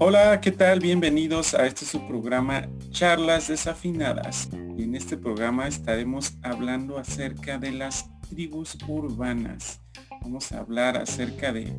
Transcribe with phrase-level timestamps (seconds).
[0.00, 0.78] Hola, ¿qué tal?
[0.78, 4.48] Bienvenidos a este su programa Charlas Desafinadas.
[4.52, 9.80] En este programa estaremos hablando acerca de las tribus urbanas.
[10.22, 11.74] Vamos a hablar acerca de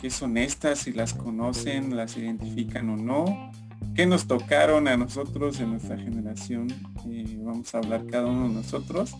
[0.00, 3.50] qué son estas, si las conocen, las identifican o no,
[3.96, 6.68] qué nos tocaron a nosotros en nuestra generación.
[7.10, 9.16] Eh, vamos a hablar cada uno de nosotros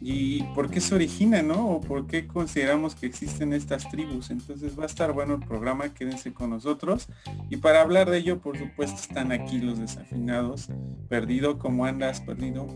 [0.00, 1.68] y por qué se origina, ¿no?
[1.68, 4.30] O por qué consideramos que existen estas tribus.
[4.30, 7.08] Entonces va a estar bueno el programa, quédense con nosotros.
[7.50, 10.68] Y para hablar de ello, por supuesto, están aquí los desafinados.
[11.08, 12.66] Perdido, ¿cómo andas, perdido?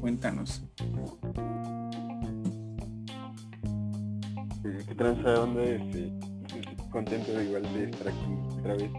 [0.00, 0.64] Cuéntanos.
[4.62, 5.62] ¿Qué tranza onda?
[5.62, 6.12] Este,
[6.94, 8.90] contento de igual de estar aquí otra vez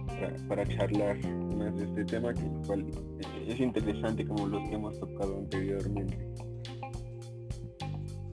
[0.50, 1.18] para, charlar
[1.56, 6.18] más de este tema que eh, es interesante como los que hemos tocado anteriormente.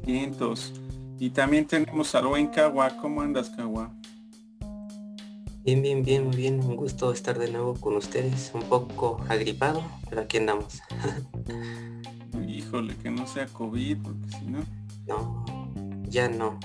[0.07, 2.97] Y también tenemos a buen Cagua.
[3.01, 3.95] ¿Cómo andas, Cagua?
[5.65, 6.61] Bien, bien, bien, bien.
[6.61, 8.51] Un gusto estar de nuevo con ustedes.
[8.55, 10.83] Un poco agripado, pero aquí andamos.
[12.49, 14.65] Híjole, que no sea COVID, porque si no...
[15.07, 15.45] No,
[16.09, 16.59] ya no.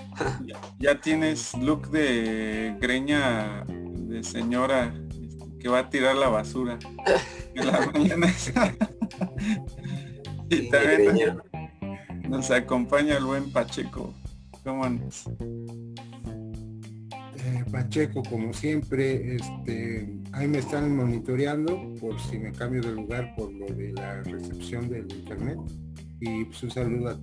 [0.79, 6.77] ya, tienes look de greña de señora este, que va a tirar la basura.
[7.55, 8.27] en la mañana.
[10.49, 11.41] y también...
[12.29, 14.13] Nos acompaña el buen Pacheco.
[14.63, 15.25] ¿Cómo andas?
[17.37, 23.33] Eh, Pacheco, como siempre, este, ahí me están monitoreando por si me cambio de lugar
[23.37, 25.57] por lo de la recepción del internet.
[26.19, 27.19] Y pues un saludo a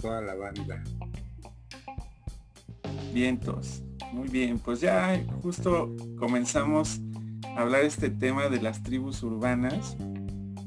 [0.00, 0.82] toda la banda.
[3.12, 3.82] Vientos.
[4.12, 7.00] Muy bien, pues ya justo comenzamos
[7.56, 9.96] a hablar este tema de las tribus urbanas.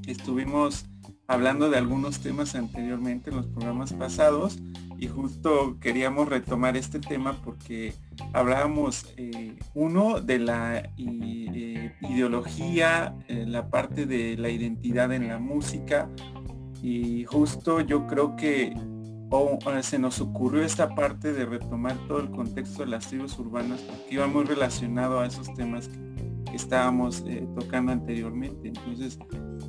[0.06, 0.86] Estuvimos
[1.28, 4.60] hablando de algunos temas anteriormente en los programas pasados
[4.98, 7.94] y justo queríamos retomar este tema porque
[8.32, 15.40] hablábamos eh, uno de la eh, ideología, eh, la parte de la identidad en la
[15.40, 16.10] música
[16.82, 18.74] y justo yo creo que
[19.82, 24.16] se nos ocurrió esta parte de retomar todo el contexto de las tribus urbanas porque
[24.16, 27.26] iba muy relacionado a esos temas que estábamos
[27.60, 28.68] tocando anteriormente.
[28.68, 29.18] Entonces,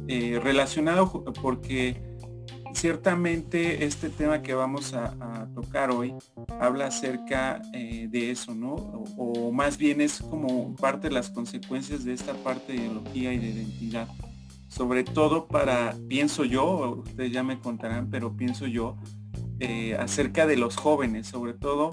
[0.08, 2.02] eh, relacionado porque
[2.74, 6.12] ciertamente este tema que vamos a, tocar hoy
[6.60, 8.74] habla acerca eh, de eso, ¿no?
[9.16, 13.38] O, más bien es como parte de las consecuencias de esta parte de ideología y
[13.38, 14.08] de identidad.
[14.68, 18.96] Sobre todo para, pienso yo, ustedes ya me contarán, pero pienso yo,
[19.60, 21.90] eh, acerca de los jóvenes, sobre todo,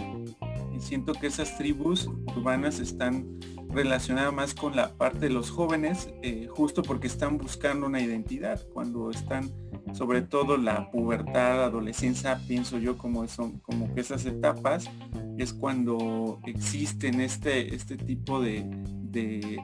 [0.80, 3.40] siento que esas tribus urbanas están
[3.74, 8.62] relacionada más con la parte de los jóvenes, eh, justo porque están buscando una identidad,
[8.74, 9.52] cuando están
[9.94, 14.90] sobre todo la pubertad, adolescencia, pienso yo como son como que esas etapas
[15.38, 18.66] es cuando existen este, este tipo de,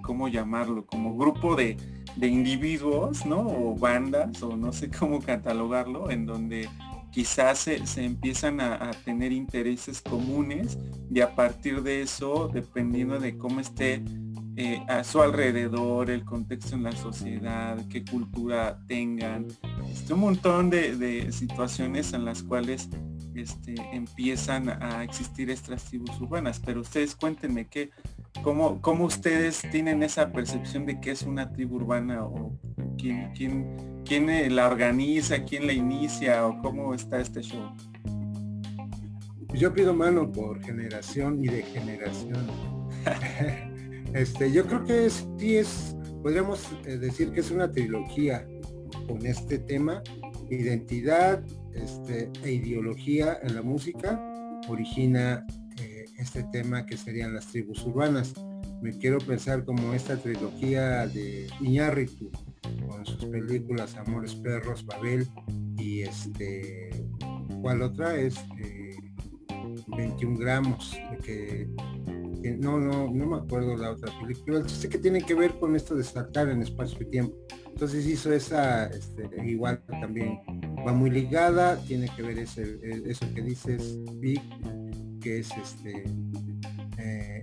[0.03, 0.85] ¿cómo llamarlo?
[0.85, 1.77] Como grupo de,
[2.15, 3.41] de individuos, ¿no?
[3.41, 6.67] O bandas, o no sé cómo catalogarlo, en donde
[7.17, 10.77] quizás se, empiezan a, tener intereses comunes
[11.11, 14.03] y a partir de eso, dependiendo de cómo esté
[14.55, 19.47] eh, a su alrededor, el contexto en la sociedad, qué cultura tengan,
[19.91, 22.87] este, un montón de, situaciones en las cuales
[23.33, 26.61] este, empiezan a existir estas tribus urbanas.
[26.63, 27.89] Pero ustedes cuéntenme qué,
[28.43, 32.55] cómo, cómo ustedes tienen esa percepción de que es una tribu urbana o
[32.95, 37.69] quién, quién quién la organiza, quién la inicia o cómo está este show.
[39.53, 42.47] Yo pido mano por generación y de generación.
[44.13, 48.47] este, yo creo que sí es, podríamos eh, decir que es una trilogía
[49.07, 50.01] con este tema,
[50.49, 51.43] identidad
[51.73, 54.21] este, e ideología en la música,
[54.69, 55.45] origina
[55.81, 58.33] eh, este tema que serían las tribus urbanas.
[58.81, 62.31] Me quiero pensar como esta trilogía de Iñárritu,
[62.87, 65.27] con sus películas Amores Perros, Babel
[65.77, 67.05] y este,
[67.61, 68.35] ¿cuál otra es?
[69.87, 71.67] 21 eh, gramos, que,
[72.59, 75.95] no, no, no me acuerdo la otra película, sé que tiene que ver con esto
[75.95, 77.35] de saltar en espacio y tiempo.
[77.67, 80.39] Entonces hizo esa, este, igual también
[80.85, 83.99] va muy ligada, tiene que ver ese, eso que dices,
[85.21, 86.03] que es este,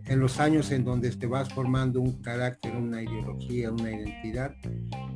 [0.06, 4.54] en los años en donde te vas formando un carácter, una ideología, una identidad,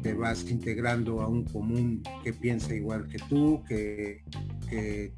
[0.03, 4.23] te vas integrando a un común que piensa igual que tú, que,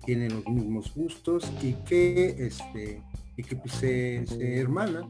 [0.04, 3.02] tiene los mismos gustos y que este
[3.40, 4.22] y que pues, se,
[4.58, 5.08] hermana,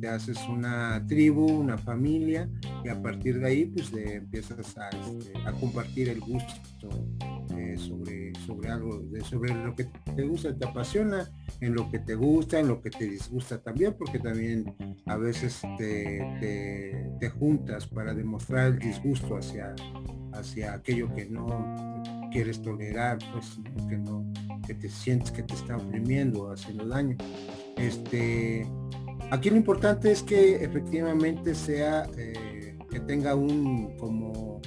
[0.00, 2.48] te haces una tribu, una familia
[2.84, 6.88] y a partir de ahí pues empiezas a, este, a, compartir el gusto
[7.56, 11.28] eh, sobre, sobre algo, de, sobre lo que te gusta, te apasiona,
[11.60, 14.72] en lo que te gusta, en lo que te disgusta también, porque también
[15.06, 19.74] a veces te, te, juntas para demostrar el disgusto hacia,
[20.32, 24.32] hacia aquello que no quieres tolerar, pues que no,
[24.66, 27.16] que te sientes que te está oprimiendo, haciendo daño.
[27.76, 28.66] Este,
[29.30, 34.60] aquí lo importante es que efectivamente sea, eh, que tenga un como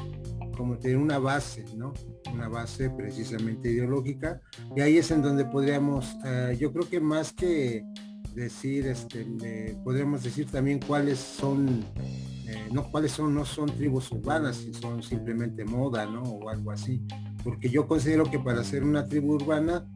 [0.57, 1.93] como tener una base, ¿no?
[2.33, 4.41] Una base precisamente ideológica.
[4.75, 7.85] Y ahí es en donde podríamos, eh, yo creo que más que
[8.33, 14.65] decir, este, podríamos decir también cuáles son, eh, no cuáles son, no son tribus urbanas,
[14.81, 16.23] son simplemente moda, ¿no?
[16.23, 17.01] O algo así.
[17.47, 19.87] Porque yo considero que para ser una tribu urbana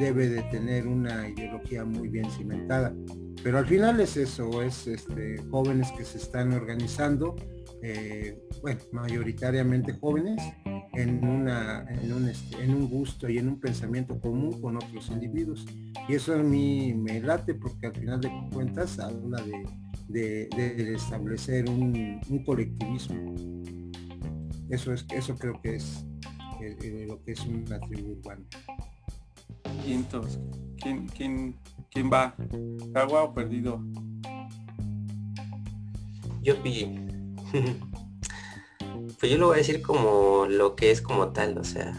[0.00, 2.94] debe de tener una ideología muy bien cimentada.
[3.42, 7.36] Pero al final es eso, es este, jóvenes que se están organizando
[7.82, 10.42] eh, bueno, mayoritariamente jóvenes,
[10.94, 15.66] un, este, en un gusto y en un pensamiento común con otros individuos.
[16.08, 19.44] Y eso a mí me late porque al final de cuentas habla
[20.08, 20.48] de,
[20.94, 23.34] establecer un, colectivismo.
[24.70, 26.06] Eso, es, eso creo que es
[26.60, 28.44] eh, lo que es una tribu urbana.
[29.86, 30.40] Y entonces,
[30.80, 31.56] ¿quién, quién,
[31.90, 32.34] quién va?
[32.94, 33.82] ¿Agua o perdido?
[36.42, 37.08] Yo pillé
[39.18, 41.92] pues yo lo voy a decir como lo que es como tal, o sea,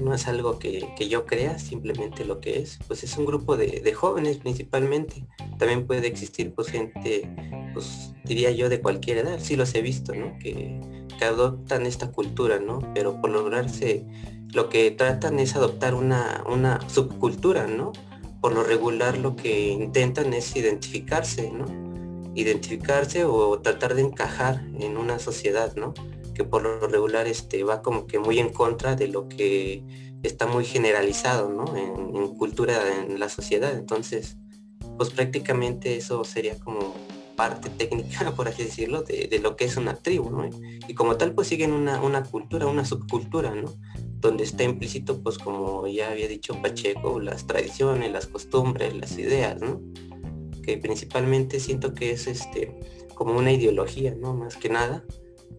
[0.00, 3.92] no es algo que, yo crea, simplemente lo que es, pues es un grupo de,
[3.94, 5.26] jóvenes principalmente.
[5.58, 7.28] También puede existir pues gente,
[7.72, 10.38] pues diría yo de cualquier edad, sí los he visto, ¿no?
[10.38, 10.80] Que,
[11.24, 12.80] adoptan esta cultura, ¿no?
[12.94, 14.06] Pero por lograrse,
[14.52, 17.92] lo que tratan es adoptar una, una subcultura, ¿no?
[18.40, 21.92] Por lo regular lo que intentan es identificarse, ¿no?
[22.34, 25.94] identificarse o tratar de encajar en una sociedad, ¿no?
[26.34, 29.84] Que por lo regular este, va como que muy en contra de lo que
[30.22, 31.76] está muy generalizado, ¿no?
[31.76, 32.02] En,
[32.36, 33.72] cultura en la sociedad.
[33.72, 34.36] Entonces,
[34.96, 36.94] pues prácticamente eso sería como
[37.34, 40.48] parte técnica, por así decirlo, de, lo que es una tribu, ¿no?
[40.88, 43.72] Y como tal, pues siguen una, una cultura, una subcultura, ¿no?
[44.20, 49.60] Donde está implícito, pues como ya había dicho Pacheco, las tradiciones, las costumbres, las ideas,
[49.60, 49.80] ¿no?
[50.62, 52.74] que principalmente siento que es este
[53.14, 54.34] como una ideología, ¿no?
[54.34, 55.04] Más que nada.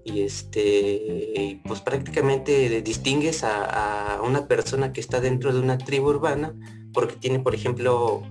[0.04, 6.56] Y este, pues prácticamente distingues a, una persona que está dentro de una tribu urbana
[6.94, 8.24] porque tiene, por ejemplo,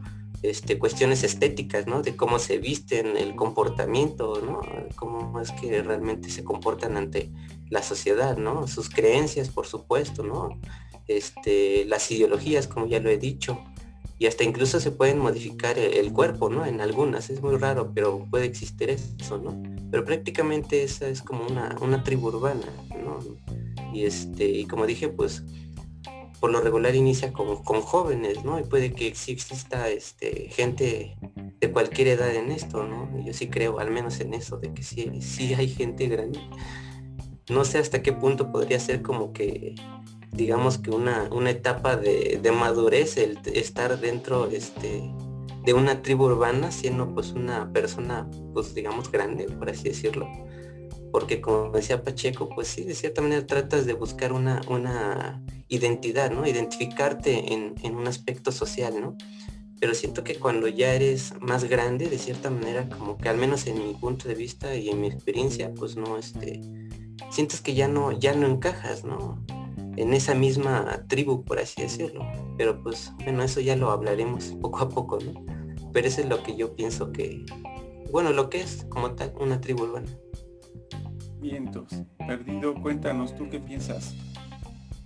[0.43, 2.03] este, cuestiones estéticas, ¿no?
[2.03, 4.61] De cómo se visten, el comportamiento, ¿no?
[4.97, 7.31] Cómo es que realmente se comportan ante
[7.71, 8.67] la sociedad, ¿no?
[8.67, 10.61] Sus creencias, por supuesto, ¿no?
[11.07, 13.59] Este, las ideologías, como ya lo he dicho,
[14.19, 16.65] y hasta incluso se pueden modificar el, cuerpo, ¿no?
[16.67, 19.61] En algunas, es muy raro, pero puede existir eso, ¿no?
[19.91, 22.67] Pero prácticamente esa es como una, una tribu urbana,
[23.03, 23.19] ¿no?
[23.93, 25.43] Y este, y como dije, pues
[26.43, 28.59] por lo regular inicia con, con jóvenes, ¿no?
[28.59, 31.17] Y puede que exista este, gente
[31.61, 33.09] de cualquier edad en esto, ¿no?
[33.25, 36.41] Yo sí creo, al menos en eso, de que sí, sí hay gente grande.
[37.49, 39.77] No sé hasta qué punto podría ser como que
[40.33, 45.13] digamos que una, una etapa de, madurez el estar dentro este,
[45.65, 50.27] de una tribu urbana siendo pues una persona pues digamos grande por así decirlo
[51.13, 56.31] porque como decía Pacheco pues sí de cierta manera tratas de buscar una, una identidad
[56.31, 59.17] no identificarte en, en un aspecto social no
[59.79, 63.67] pero siento que cuando ya eres más grande de cierta manera como que al menos
[63.67, 66.61] en mi punto de vista y en mi experiencia pues no este
[67.31, 69.45] sientes que ya no ya no encajas no
[69.97, 72.27] en esa misma tribu, por así decirlo.
[72.57, 75.45] Pero pues, bueno, eso ya lo hablaremos poco a poco, ¿no?
[75.93, 77.45] Pero eso es lo que yo pienso que,
[78.11, 80.09] bueno, lo que es como tal una tribu urbana.
[81.43, 81.89] Vientos,
[82.25, 84.15] perdido, cuéntanos, ¿tú qué piensas?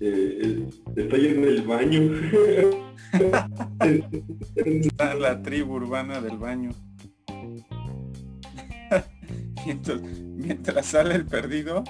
[0.00, 2.10] Eh, estoy en el baño.
[4.60, 6.72] Está la tribu urbana del baño.
[10.36, 11.84] mientras sale el perdido,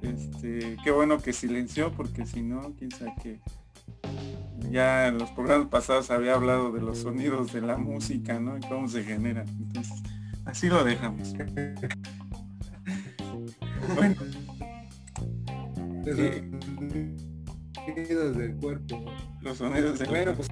[0.00, 3.40] este, qué bueno que silenció porque si no, quién sabe que
[4.70, 8.58] ya en los programas pasados había hablado de los sonidos de la música, ¿no?
[8.58, 9.42] Y cómo se genera.
[9.42, 10.00] Entonces,
[10.44, 11.34] así lo dejamos.
[13.94, 14.14] Bueno.
[16.04, 16.16] Los
[17.96, 19.04] sonidos del cuerpo.
[19.40, 20.34] Los sonidos del cuerpo.
[20.36, 20.48] Pues,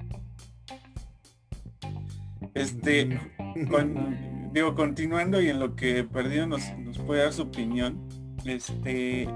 [2.53, 3.19] este,
[4.53, 8.07] digo, continuando y en lo que Perdido nos, nos puede dar su opinión,
[8.45, 9.27] este,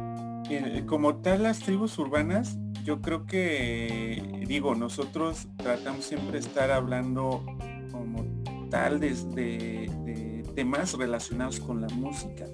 [0.50, 7.46] eh, como tal las tribus urbanas, yo creo que, digo, nosotros tratamos siempre estar hablando
[7.92, 8.26] como
[8.70, 12.46] tal desde de, temas relacionados con la música.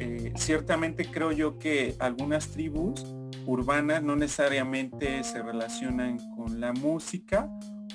[0.00, 3.06] Eh, ciertamente creo yo que algunas tribus
[3.46, 7.50] urbanas no necesariamente se relacionan con la música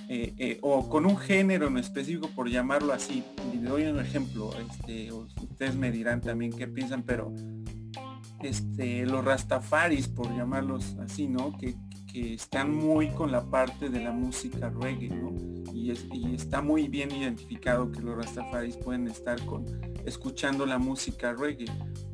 [0.09, 3.23] eh, eh, o con un género en específico, por llamarlo así.
[3.53, 7.33] Le doy un ejemplo, este, ustedes me dirán también qué piensan, pero
[8.41, 11.57] este, los rastafaris, por llamarlos así, ¿no?
[11.57, 11.75] Que,
[12.13, 15.33] están muy con la parte de la música reggae, ¿no?
[15.73, 15.91] Y,
[16.33, 19.65] está muy bien identificado que los rastafaris pueden estar con
[20.05, 21.65] escuchando la música reggae.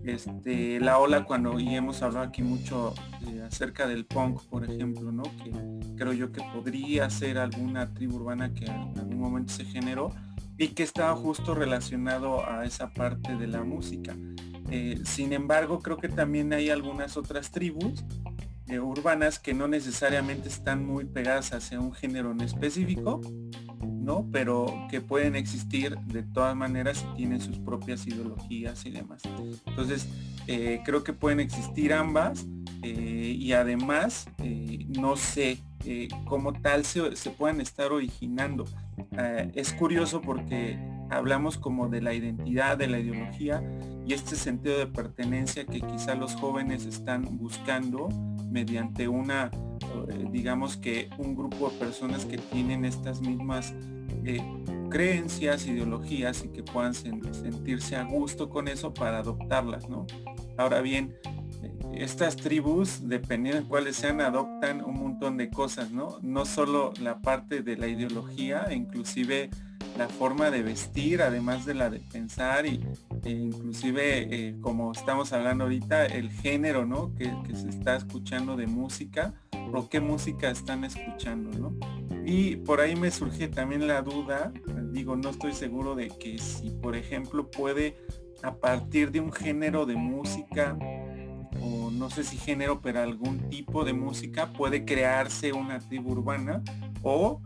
[0.04, 2.94] Este, la ola cuando y hemos hablado aquí mucho
[3.28, 5.24] eh, acerca del punk, por ejemplo, ¿no?
[5.24, 5.52] Que
[5.98, 10.12] creo yo que podría ser alguna tribu urbana que en algún momento se generó
[10.58, 14.16] y que estaba justo relacionado a esa parte de la música.
[14.72, 18.04] Eh, sin embargo, creo que también hay algunas otras tribus
[18.70, 23.22] eh, urbanas que no necesariamente están muy pegadas hacia un género en específico,
[23.82, 24.28] ¿no?
[24.32, 29.22] Pero que pueden existir de todas maneras y tienen sus propias ideologías y demás.
[29.66, 30.08] Entonces,
[30.48, 32.46] eh, creo que pueden existir ambas
[32.82, 34.26] y además,
[34.88, 35.58] no sé,
[36.26, 38.64] como tal se, se puedan estar originando.
[39.54, 43.64] es curioso porque hablamos como de la identidad, de la ideología
[44.06, 48.10] y este sentido de pertenencia que quizá los jóvenes están buscando
[48.50, 49.52] mediante una,
[50.10, 53.74] eh, digamos que un grupo de personas que tienen estas mismas
[54.26, 54.42] eh,
[54.90, 60.08] creencias, ideologías y que puedan sentirse a gusto con eso para adoptarlas, ¿no?
[60.58, 61.16] Ahora bien,
[61.62, 66.20] eh, estas tribus, dependiendo de cuáles sean, adoptan un montón de cosas, ¿no?
[66.22, 69.50] No solo la parte de la ideología, inclusive
[70.00, 72.82] la forma de vestir, además de la de pensar y
[73.26, 77.14] e inclusive eh, como estamos hablando ahorita, el género, ¿no?
[77.16, 79.34] Que, se está escuchando de música
[79.74, 81.76] o qué música están escuchando, ¿no?
[82.26, 84.54] Y por ahí me surge también la duda,
[84.94, 87.98] digo, no estoy seguro de que si, por ejemplo, puede
[88.42, 90.78] a partir de un género de música
[91.62, 96.64] o no sé si género, pero algún tipo de música puede crearse una tribu urbana
[97.04, 97.42] o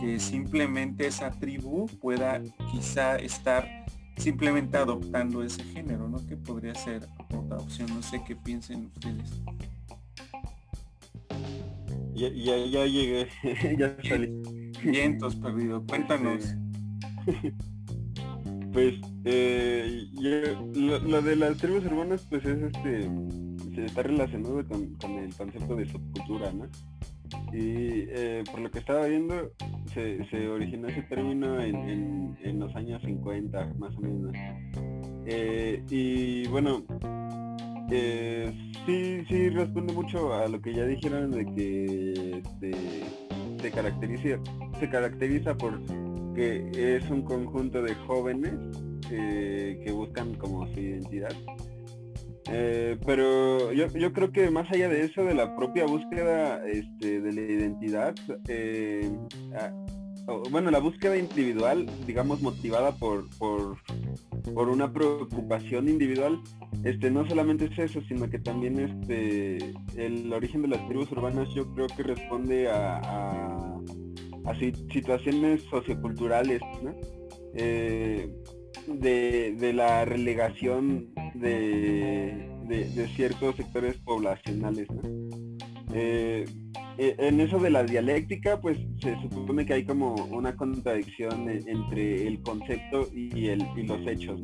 [0.00, 6.24] que simplemente esa tribu pueda quizá estar simplemente adoptando ese género, ¿no?
[6.26, 9.42] Que podría ser otra opción, no sé qué piensen ustedes.
[12.14, 13.28] Ya, ya, llegué,
[13.78, 14.72] ya salí.
[14.82, 16.54] Vientos perdido, cuéntanos.
[18.72, 20.06] pues eh,
[20.74, 23.10] lo, de las tribus hermanas pues es este
[23.74, 26.66] se está relacionado con, con el concepto de subcultura, ¿no?
[27.52, 29.52] Y eh, por lo que estaba viendo,
[29.94, 34.32] se, originó ese término en, los años 50, más o menos.
[35.26, 36.84] Eh, y bueno,
[37.90, 38.52] eh,
[38.86, 42.72] sí, sí responde mucho a lo que ya dijeron de que este,
[43.60, 44.38] se, caracteriza,
[44.78, 45.80] se caracteriza por
[46.34, 48.52] que es un conjunto de jóvenes
[49.08, 51.32] que buscan como su identidad
[52.50, 57.32] eh, pero yo, creo que más allá de eso, de la propia búsqueda este, de
[57.32, 58.14] la identidad,
[58.48, 59.10] eh,
[60.50, 63.78] bueno, la búsqueda individual, digamos, motivada por, por,
[64.68, 66.40] una preocupación individual,
[66.84, 71.48] este, no solamente es eso, sino que también este, el origen de las tribus urbanas
[71.54, 73.72] yo creo que responde a,
[74.92, 76.60] situaciones socioculturales,
[77.54, 78.32] eh,
[78.86, 84.88] de, la relegación de, ciertos sectores poblacionales.
[85.92, 86.44] Eh,
[86.98, 91.60] eh, en eso de la dialéctica, pues se supone que hay como una contradicción e,
[91.66, 94.40] entre el concepto y, el, los hechos.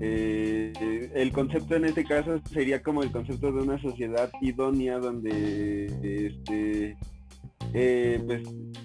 [0.00, 5.86] Eh, el concepto en este caso sería como el concepto de una sociedad idónea donde
[6.02, 6.96] este,
[7.72, 8.42] eh, pues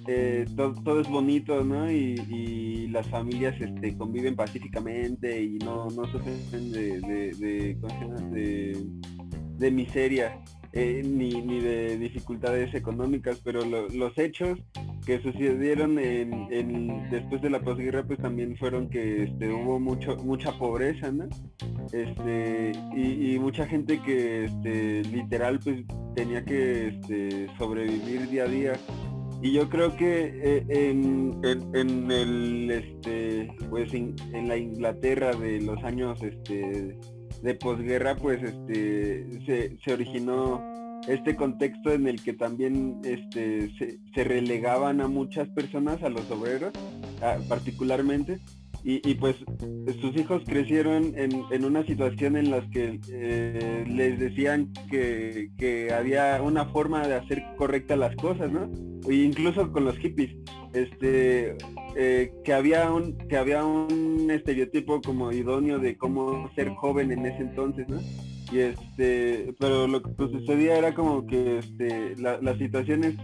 [0.07, 1.91] eh, todo, es bonito, ¿no?
[1.91, 7.75] Y, las familias este, conviven pacíficamente y no, no sufren de, de,
[9.59, 10.41] de, miseria
[10.73, 14.59] eh, ni, ni, de dificultades económicas, pero los hechos
[15.05, 20.51] que sucedieron en, después de la posguerra pues también fueron que este, hubo mucho mucha
[20.59, 21.13] pobreza
[21.93, 28.73] este y, mucha gente que este, literal pues tenía que este, sobrevivir día a día.
[29.41, 34.15] Y yo creo que eh, en, en, el este pues en,
[34.47, 36.97] la Inglaterra de los años este
[37.41, 40.61] de posguerra pues este se, se originó
[41.07, 43.71] este contexto en el que también este,
[44.13, 46.73] se, relegaban a muchas personas, a los obreros
[47.47, 48.39] particularmente,
[48.89, 49.35] y, pues
[49.99, 56.65] sus hijos crecieron en, una situación en la que eh, les decían que, había una
[56.67, 58.71] forma de hacer correctas las cosas, ¿no?
[59.09, 60.33] E incluso con los hippies,
[60.73, 61.57] este,
[61.97, 67.25] eh, que había un que había un estereotipo como idóneo de cómo ser joven en
[67.25, 67.99] ese entonces, ¿no?
[68.53, 73.15] Y este, pero lo que sucedía era como que este, las situaciones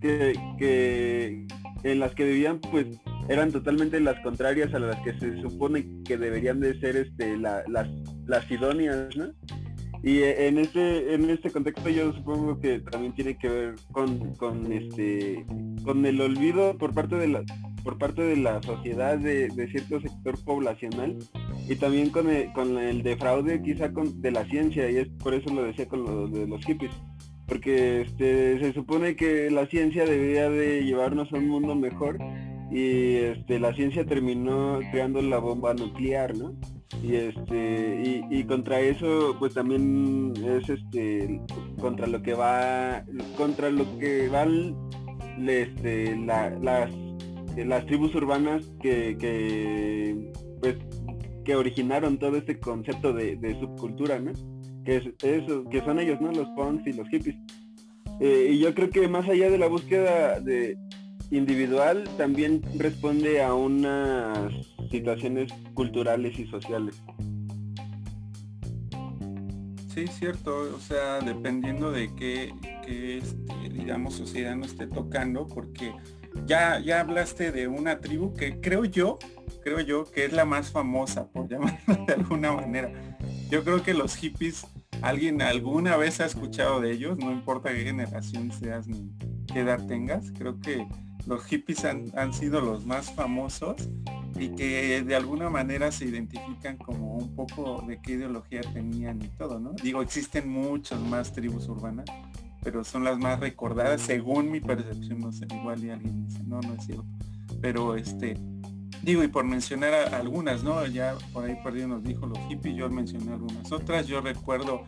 [0.00, 1.46] que, que
[1.82, 2.86] en las que vivían pues
[3.28, 7.64] eran totalmente las contrarias a las que se supone que deberían de ser este las,
[8.26, 9.32] las idóneas, ¿no?
[10.02, 14.70] Y en este, en este contexto yo supongo que también tiene que ver con, con
[14.70, 15.46] este
[15.82, 17.42] con el olvido por parte de la
[17.82, 21.16] por parte de la sociedad de, cierto sector poblacional
[21.68, 25.32] y también con el, con el defraude quizá con, de la ciencia y es por
[25.32, 26.92] eso lo decía con lo de los hippies
[27.46, 32.18] porque este, se supone que la ciencia debería de llevarnos a un mundo mejor
[32.70, 36.54] y este, la ciencia terminó creando la bomba nuclear, ¿no?
[37.02, 41.40] Y este y, contra eso pues también es este
[41.80, 43.04] contra lo que va
[43.36, 44.76] contra lo que van
[45.46, 46.90] este, las
[47.56, 50.76] las tribus urbanas que, que pues
[51.44, 54.32] que originaron todo este concepto de, subcultura, ¿no?
[54.84, 56.32] Que es eso, que son ellos, ¿no?
[56.32, 57.36] Los punks y los hippies.
[58.20, 60.76] Eh, y yo creo que más allá de la búsqueda de,
[61.36, 64.52] individual también responde a unas
[64.90, 67.02] situaciones culturales y sociales.
[69.94, 72.52] Sí, cierto, o sea, dependiendo de qué,
[72.86, 75.94] este, digamos, sociedad no esté tocando, porque
[76.46, 79.18] ya, ya hablaste de una tribu que creo yo,
[79.62, 83.16] creo yo que es la más famosa, por llamarla de alguna manera.
[83.50, 84.66] Yo creo que los hippies,
[85.00, 89.12] alguien alguna vez ha escuchado de ellos, no importa qué generación seas ni
[89.46, 90.88] qué edad tengas, creo que
[91.26, 93.88] los hippies han, sido los más famosos
[94.38, 99.28] y que de alguna manera se identifican como un poco de qué ideología tenían y
[99.28, 99.72] todo, ¿no?
[99.82, 102.06] Digo, existen muchas más tribus urbanas,
[102.62, 106.60] pero son las más recordadas según mi percepción, no sé, igual y alguien dice, no,
[106.60, 107.06] no es cierto.
[107.60, 108.36] Pero este,
[109.02, 110.84] digo, y por mencionar algunas, ¿no?
[110.86, 114.82] Ya por ahí perdido nos dijo los hippies, yo mencioné algunas otras, yo recuerdo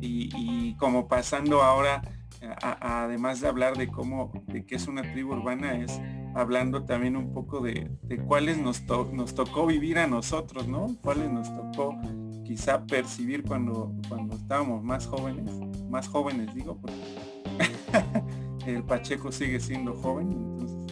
[0.00, 2.02] y como pasando ahora
[2.62, 6.00] además de hablar de cómo, de qué es una tribu urbana, es
[6.34, 7.90] hablando también un poco de,
[8.26, 10.96] cuáles nos, nos tocó vivir a nosotros, ¿no?
[11.02, 11.98] Cuáles nos tocó
[12.44, 15.52] quizá percibir cuando, cuando estábamos más jóvenes,
[15.90, 16.96] más jóvenes digo, porque
[18.66, 20.86] el Pacheco sigue siendo joven, entonces,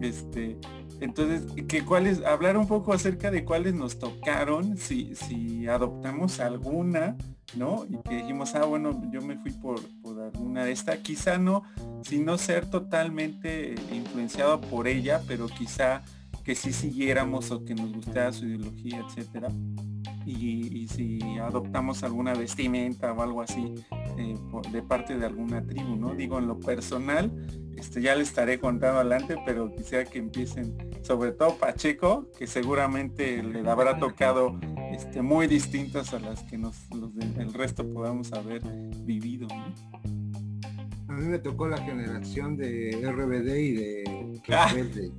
[0.00, 0.58] este,
[1.00, 1.46] entonces,
[1.86, 7.16] cuáles, hablar un poco acerca de cuáles nos tocaron, si, si adoptamos alguna,
[7.54, 7.86] ¿no?
[7.88, 11.62] Y que dijimos, ah, bueno, yo me fui por, por alguna de esta, quizá no,
[12.02, 16.02] sino ser totalmente influenciado por ella, pero quizá
[16.48, 19.48] que sí siguiéramos o que nos gustara su ideología, etcétera.
[20.24, 23.74] Y, si adoptamos alguna vestimenta o algo así
[24.16, 24.34] eh,
[24.72, 26.14] de parte de alguna tribu, ¿no?
[26.14, 27.30] Digo, en lo personal,
[27.78, 33.42] este, ya le estaré contando adelante, pero quisiera que empiecen, sobre todo Pacheco, que seguramente
[33.42, 34.58] le habrá tocado
[34.92, 38.62] este, muy distintas a las que nos, los del resto podamos haber
[39.04, 39.46] vivido.
[41.08, 45.12] A mí me tocó la generación de RBD y de Rebelde.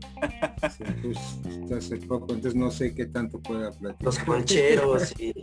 [1.02, 1.17] pues,
[1.76, 4.06] hace poco, entonces no sé qué tanto pueda platicar.
[4.06, 5.34] Los concheros y...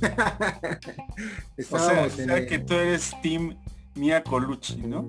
[1.70, 3.56] o sea, que tú eres Team
[3.96, 5.06] Mia Colucci, ¿no?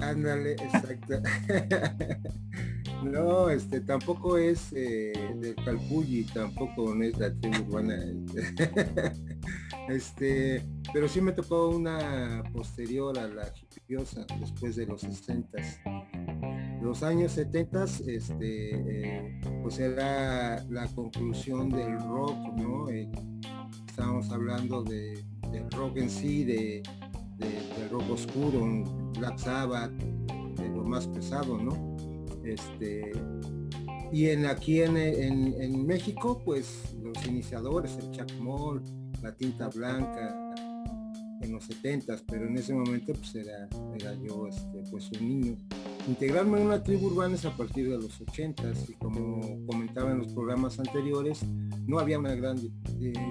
[0.00, 1.20] Ándale, exacto.
[3.04, 7.96] no, este tampoco es eh, del Calpulli, tampoco no es la tribu urbana.
[9.88, 15.58] este, pero sí me tocó una posterior a la hipiosa, después de los 60
[16.82, 23.10] los años 70 este eh, pues era la conclusión del rock no eh,
[23.86, 26.82] estábamos hablando de, del rock en sí de
[27.38, 31.96] de, rock oscuro, un Black Sabbath, de lo más pesado, ¿no?
[32.44, 33.12] Este,
[34.12, 38.82] y en aquí en, en, México, pues los iniciadores, el Chuck Moll,
[39.22, 40.54] la tinta blanca,
[41.40, 45.56] en los 70 pero en ese momento pues era, era yo este, pues un niño.
[46.08, 50.20] Integrarme en una tribu urbana es a partir de los 80 y como comentaba en
[50.20, 51.44] los programas anteriores,
[51.86, 52.56] no había una gran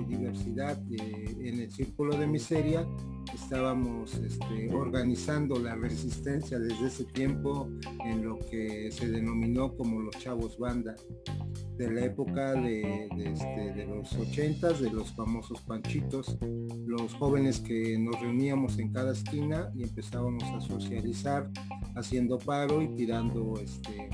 [0.08, 2.88] diversidad en el círculo de miseria.
[3.34, 7.68] Estábamos este, organizando la resistencia desde ese tiempo
[8.06, 10.96] en lo que se denominó como los chavos banda
[11.78, 16.38] de la época de, este, los ochentas, de los famosos panchitos,
[16.86, 21.50] los jóvenes que nos reuníamos en cada esquina y empezábamos a socializar
[21.96, 22.40] haciendo
[22.82, 24.10] y tirando este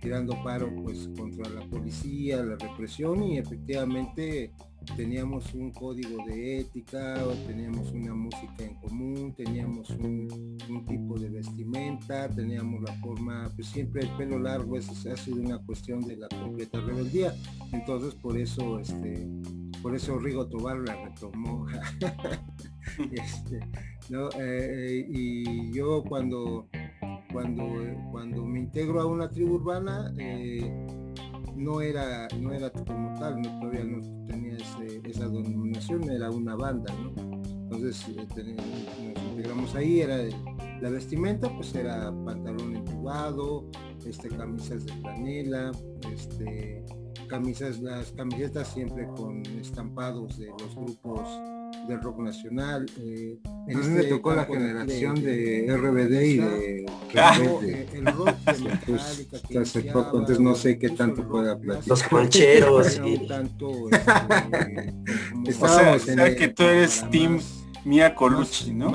[0.00, 4.52] tirando paro pues contra la policía, la represión y efectivamente
[4.96, 10.56] teníamos un código de ética, teníamos una música en común, teníamos un,
[10.88, 15.58] tipo de vestimenta, teníamos la forma, pues siempre el pelo largo es, ha sido una
[15.58, 17.34] cuestión de la completa rebeldía.
[17.72, 19.28] Entonces por eso este,
[19.82, 21.66] por eso Rigo Tobar la retomó.
[23.12, 23.60] Este,
[24.12, 26.68] eh, y yo cuando,
[27.32, 27.64] cuando,
[28.10, 30.86] cuando me integro a una tribu urbana, eh,
[31.54, 36.92] no era, no era como tal, no, todavía no tenía esa denominación, era una banda,
[37.16, 38.54] Entonces eh,
[39.14, 40.18] nos integramos ahí, era
[40.80, 43.70] la vestimenta, pues era pantalón entubado,
[44.04, 45.70] este, camisas de planela,
[46.12, 46.84] este,
[47.28, 51.28] camisas, las camisetas siempre con estampados de los grupos
[51.88, 52.86] del rock nacional.
[52.98, 56.86] Eh, a mí me este tocó la generación de, RBD y de
[57.94, 58.34] el rock
[59.48, 61.88] de hace poco, entonces no sé qué tanto pueda platicar.
[61.88, 63.00] Los concheros.
[63.28, 64.94] Tanto, este,
[65.46, 67.40] Estábamos o sea, en que tú eres Team
[67.84, 68.92] Mia Colucci, ¿no?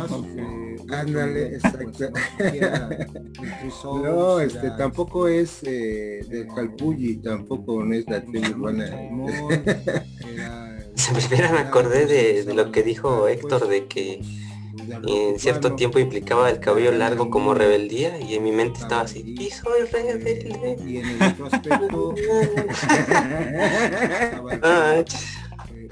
[0.92, 2.10] Ándale, exacto.
[3.84, 8.86] no, este tampoco es eh, del Calpulli, tampoco no es la tribu urbana.
[11.28, 14.22] Primero me acordé de, lo que dijo Héctor de que
[15.08, 19.36] en cierto tiempo implicaba el cabello largo como rebeldía y en mi mente estaba así,
[19.38, 20.78] y soy rebelde.
[20.86, 21.50] Y en el otro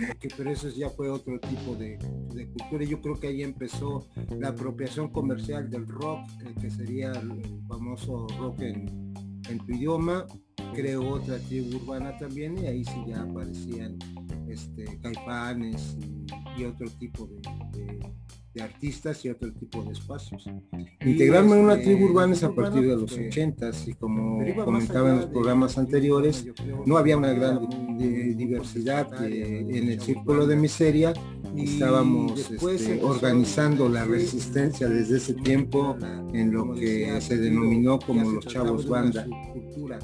[0.03, 2.83] aspecto pero eso ya fue otro tipo de, cultura.
[2.83, 7.63] Y yo creo que ahí empezó la apropiación comercial del rock, eh, que sería el
[7.67, 9.13] famoso rock en,
[9.65, 10.25] tu idioma.
[10.73, 13.97] Creó otra tribu urbana también y ahí sí ya aparecían
[14.47, 15.95] este, caipanes
[16.57, 17.41] y, otro tipo de
[17.73, 17.99] de
[18.61, 20.45] artistas y otro tipo de espacios.
[21.03, 25.09] Integrarme en una este, tribu urbana es a partir de los ochentas y como comentaba
[25.09, 26.45] en los programas anteriores,
[26.85, 31.13] no había una gran diversidad en el círculo de miseria.
[31.55, 35.95] Estábamos este, organizando la resistencia desde ese tiempo
[36.33, 39.27] en lo que se denominó como los chavos banda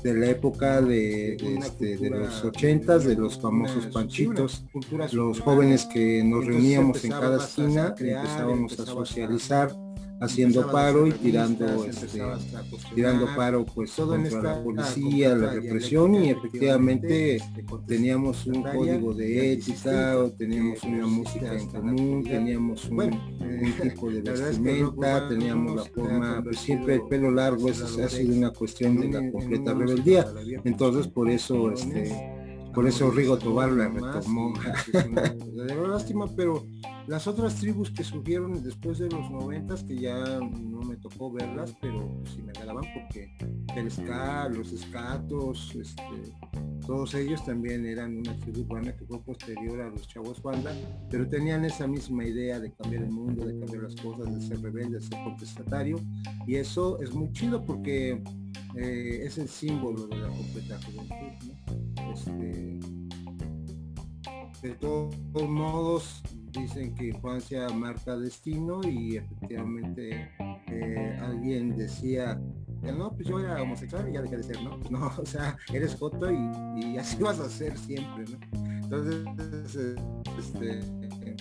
[0.03, 4.63] de la época de, este, de los ochentas de los famosos panchitos
[5.12, 7.95] los jóvenes que nos reuníamos en cada esquina
[8.39, 9.75] empezábamos a socializar
[10.21, 12.19] haciendo paro y tirando este,
[12.93, 19.54] tirando paro pues contra la policía, la represión y efectivamente este, teníamos un código de
[19.54, 23.12] ética, teníamos una música en común, teníamos un,
[23.82, 28.52] tipo de vestimenta, teníamos la forma, pues siempre el pelo largo es, ha sido una
[28.52, 30.25] cuestión de la completa rebeldía.
[30.65, 32.38] Entonces por eso este
[32.79, 34.53] por eso Rigo Tobar la retomó.
[34.93, 36.65] De lástima, pero
[37.07, 41.75] las otras tribus que surgieron después de los noventas, que ya no me tocó verlas,
[41.81, 43.35] pero sí me agradaban porque
[43.75, 46.31] el ska, los escatos, este,
[46.87, 50.73] todos ellos también eran una tribu urbana que fue posterior a los chavos banda,
[51.11, 54.61] pero tenían esa misma idea de cambiar el mundo, de cambiar las cosas, de ser
[54.61, 55.99] rebelde, de ser contestatario,
[56.47, 58.23] y eso es muy chido porque
[58.75, 61.15] eh, es el símbolo de la completa juventud.
[62.13, 62.79] Este,
[64.62, 70.29] de todos modos, dicen que infancia marca destino y efectivamente
[70.67, 72.39] eh, alguien decía,
[72.82, 74.79] no, pues yo era homosexual y ya dejé de ser, ¿no?
[74.79, 78.39] Pues no, o sea, eres foto y, así vas a ser siempre, ¿no?
[78.84, 79.97] Entonces,
[80.38, 80.79] este...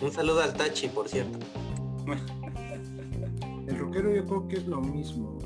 [0.00, 1.38] Un saludo al Tachi, por cierto.
[3.66, 5.38] El rockero yo creo que es lo mismo,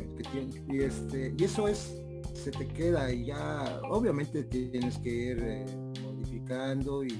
[0.68, 1.94] y este, y eso es,
[2.34, 5.66] se te queda y ya, obviamente tienes que ir eh,
[6.02, 7.12] modificando y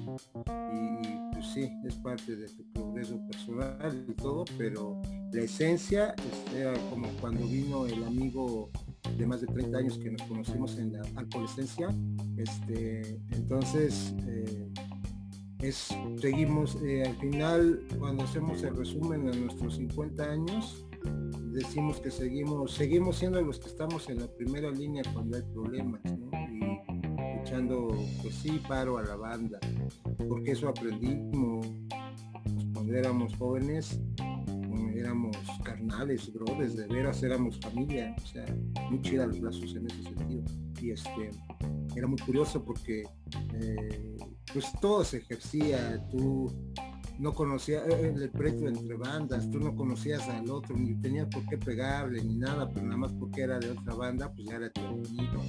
[1.33, 5.01] pues sí, es parte de tu progreso personal y todo, pero
[5.33, 6.15] la esencia
[6.55, 8.71] era como cuando vino el amigo
[9.17, 11.89] de más de 30 años que nos conocimos en la adolescencia,
[12.37, 14.69] este, entonces eh,
[15.61, 15.89] es,
[16.21, 20.87] seguimos, eh, al final cuando hacemos el resumen de nuestros 50 años,
[21.53, 26.01] decimos que seguimos, seguimos siendo los que estamos en la primera línea cuando hay problemas,
[27.43, 27.89] echando,
[28.23, 29.59] pues sí, paro a la banda,
[30.29, 31.67] porque eso aprendimos
[32.73, 34.01] cuando éramos jóvenes,
[34.97, 38.45] éramos carnales, brothers, de veras éramos familia, o sea,
[38.91, 40.45] muy chida los lazos en ese sentido.
[40.81, 41.31] Y este,
[41.97, 43.05] era muy curioso porque
[43.55, 44.17] eh,
[44.53, 46.53] pues todo se ejercía, tú
[47.19, 51.47] no conocías eh, el precio entre bandas, tú no conocías al otro, ni tenías por
[51.47, 54.71] qué pegarle ni nada, pero nada más porque era de otra banda, pues ya era
[54.71, 55.43] tu amigo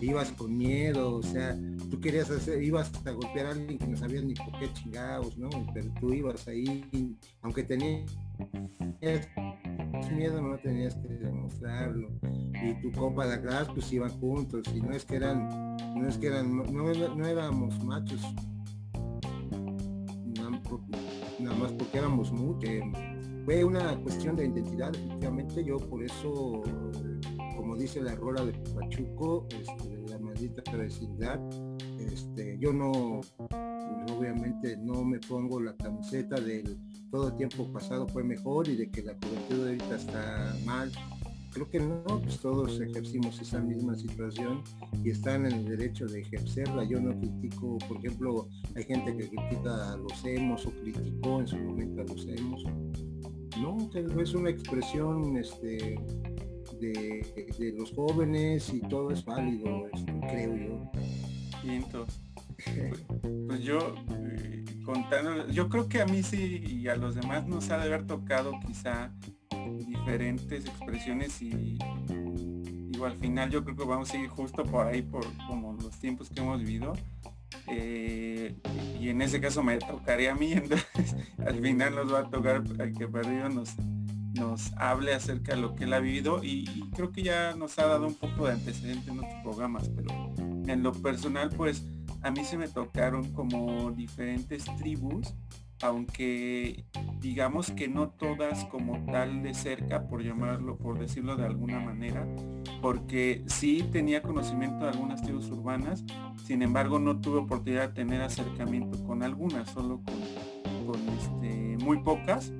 [0.00, 1.56] ibas con miedo, o sea,
[1.90, 5.36] tú querías hacer, ibas a golpear a alguien que no sabías ni por qué chingados,
[5.38, 5.48] ¿no?
[5.74, 8.10] Pero tú ibas ahí, aunque tenías
[10.12, 12.08] miedo, no tenías que demostrarlo.
[12.22, 15.48] Y tu compa de atrás, pues iban juntos, y no es que eran,
[15.96, 18.22] no es que eran, no, éramos machos,
[21.38, 22.70] nada más porque éramos muchos.
[23.44, 26.62] Fue una cuestión de identidad, efectivamente, yo por eso
[27.62, 31.40] como dice la rola de Pachuco, este, de la maldita vecindad,
[31.98, 33.20] Este, yo no,
[34.12, 36.76] obviamente no me pongo la camiseta del
[37.10, 40.90] todo tiempo pasado fue mejor y de que la juventud ahorita está mal.
[41.52, 44.62] Creo que no, pues todos ejercimos esa misma situación
[45.04, 46.84] y están en el derecho de ejercerla.
[46.84, 51.46] Yo no critico, por ejemplo, hay gente que critica a los hemos o criticó en
[51.46, 52.64] su momento a los hemos.
[53.60, 55.96] No, es una expresión este,
[56.80, 60.90] de, los jóvenes y todo es válido, este, creo yo.
[61.62, 62.18] Y entonces,
[63.46, 67.70] pues, yo eh, contando, yo creo que a mí sí y a los demás nos
[67.70, 69.12] ha de haber tocado quizá
[69.86, 71.78] diferentes expresiones y
[72.90, 75.98] digo al final yo creo que vamos a ir justo por ahí por como los
[75.98, 76.92] tiempos que hemos vivido.
[77.68, 78.56] Eh,
[78.98, 81.14] y en ese caso me tocaría a mí entonces
[81.46, 83.76] al final nos va a tocar al que perdido nos
[84.34, 86.42] nos hable acerca de lo que él ha vivido.
[86.42, 90.32] Y, creo que ya nos ha dado un poco de antecedente en otros programas, pero
[90.66, 91.84] en lo personal pues
[92.22, 95.34] a mí se me tocaron como diferentes tribus,
[95.82, 96.84] aunque
[97.22, 102.26] digamos que no todas como tal de cerca, por llamarlo, por decirlo de alguna manera,
[102.82, 106.04] porque sí tenía conocimiento de algunas tribus urbanas,
[106.44, 112.52] sin embargo no tuve oportunidad de tener acercamiento con algunas, solo con, este, muy pocas.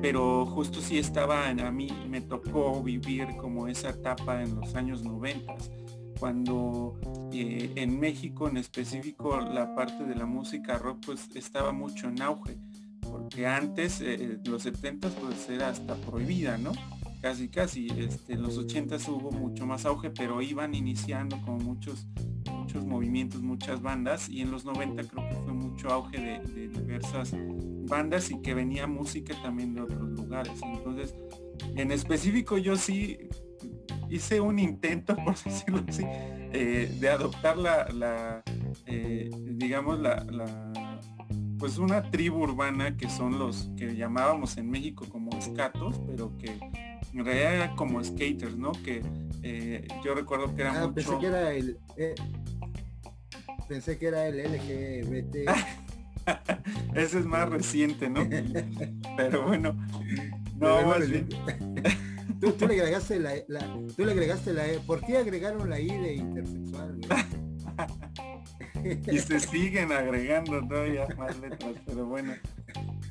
[0.00, 5.02] Pero justo sí estaba, a mí me tocó vivir como esa etapa en los años
[5.02, 5.56] 90,
[6.20, 7.00] cuando
[7.32, 12.22] eh, en México en específico la parte de la música rock pues estaba mucho en
[12.22, 12.58] auge,
[13.10, 16.72] porque antes, eh, los 70 pues era hasta prohibida, ¿no?
[17.20, 22.06] Casi, casi, este, los 80 hubo mucho más auge, pero iban iniciando como muchos
[22.68, 27.32] muchos movimientos, muchas bandas y en los 90 creo que fue mucho auge de, diversas
[27.88, 30.60] bandas y que venía música también de otros lugares.
[30.62, 31.14] Entonces,
[31.76, 33.18] en específico yo sí
[34.10, 38.42] hice un intento, por decirlo así, eh, de adoptar la,
[38.86, 40.26] eh, digamos, la,
[41.58, 46.58] pues una tribu urbana que son los que llamábamos en México como escatos, pero que
[47.12, 48.72] en realidad era como skaters, ¿no?
[48.72, 49.02] Que
[49.42, 51.78] eh, yo recuerdo que era ah, Pensé que era el,
[53.68, 55.36] pensé que era el LGBT.
[56.94, 58.28] Ese es más reciente, ¿no?
[59.16, 59.74] Pero bueno,
[60.56, 61.28] no, más bien.
[62.40, 63.32] Tú, le agregaste la,
[63.96, 64.78] tú le agregaste la E.
[64.78, 67.00] ¿Por qué agregaron la I de intersexual?
[69.12, 72.34] y se siguen agregando todavía más letras, pero bueno.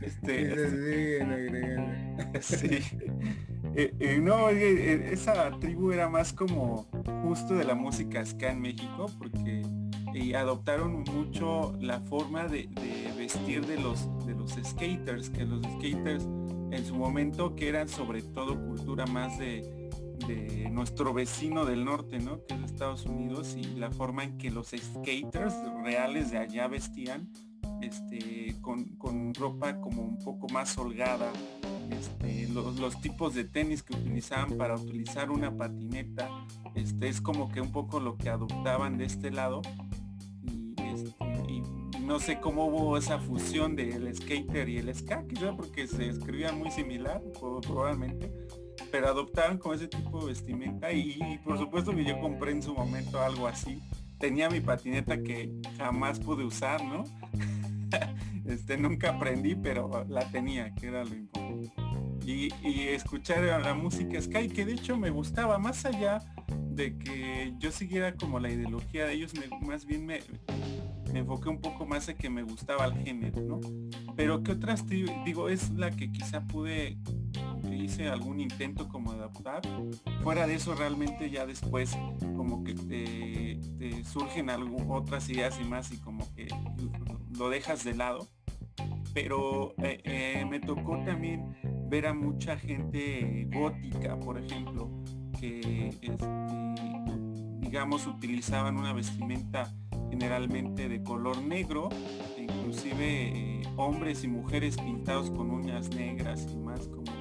[0.01, 2.07] Este, se siguen agregando.
[2.41, 2.79] Sí.
[3.75, 6.87] Eh, eh, no, eh, esa tribu era más como
[7.23, 9.61] justo de la música ska en México, porque
[10.35, 12.67] adoptaron mucho la forma de,
[13.17, 16.27] vestir de los, de los skaters, que los skaters
[16.71, 19.61] en su momento que eran sobre todo cultura más de,
[20.71, 22.45] nuestro vecino del norte, ¿no?
[22.45, 27.29] Que es Estados Unidos y la forma en que los skaters reales de allá vestían,
[27.81, 31.31] este, con, ropa como un poco más holgada,
[31.91, 36.29] este, los, los, tipos de tenis que utilizaban para utilizar una patineta,
[36.75, 39.61] este, es como que un poco lo que adoptaban de este lado
[41.47, 41.61] y
[42.01, 46.57] no sé cómo hubo esa fusión del skater y el ska, quizá porque se escribían
[46.57, 48.31] muy similar, probablemente,
[48.91, 52.73] pero adoptaron como ese tipo de vestimenta y, por supuesto que yo compré en su
[52.73, 53.81] momento algo así.
[54.19, 57.03] Tenía mi patineta que jamás pude usar, ¿no?
[58.45, 61.71] este, nunca aprendí, pero la tenía, que era lo importante.
[62.25, 66.19] Y, y escuchar la música Sky, que de hecho me gustaba, más allá
[66.77, 70.19] de que yo siguiera como la ideología de ellos, más bien me,
[71.11, 73.59] me enfoqué un poco más a que me gustaba el género, ¿no?
[74.15, 76.97] Pero que otras, digo, es la que quizá pude,
[77.87, 79.61] hice algún intento como adaptar.
[80.21, 81.97] Fuera de eso, realmente ya después
[82.35, 86.47] como que te, surgen algo, otras ideas y más y como que
[87.37, 88.27] lo dejas de lado.
[89.13, 91.55] Pero eh, eh, me tocó también
[91.89, 94.91] ver a mucha gente gótica, por ejemplo,
[95.39, 96.27] que este,
[97.61, 99.73] digamos utilizaban una vestimenta
[100.09, 101.89] generalmente de color negro,
[102.37, 107.16] inclusive eh, hombres y mujeres pintados con uñas negras y más como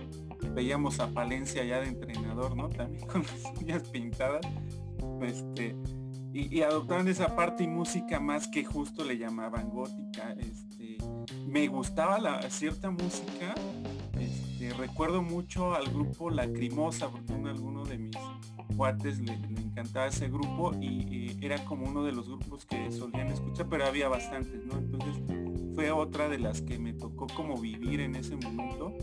[0.57, 2.71] veíamos a Palencia ya de entrenador, ¿no?
[2.71, 4.41] También con las uñas pintadas.
[5.21, 5.77] Este,
[6.33, 10.35] y, adoptaron esa parte y música más que justo le llamaban gótica.
[10.39, 10.97] Este,
[11.47, 13.55] me gustaba la cierta música.
[14.19, 18.17] Este, recuerdo mucho al grupo Lacrimosa, porque uno, alguno de mis
[18.77, 23.69] cuates le, encantaba ese grupo y era como uno de los grupos que solían escuchar,
[23.69, 24.79] pero había bastantes, ¿no?
[24.79, 25.23] Entonces
[25.75, 28.95] fue otra de las que me tocó como vivir en ese momento.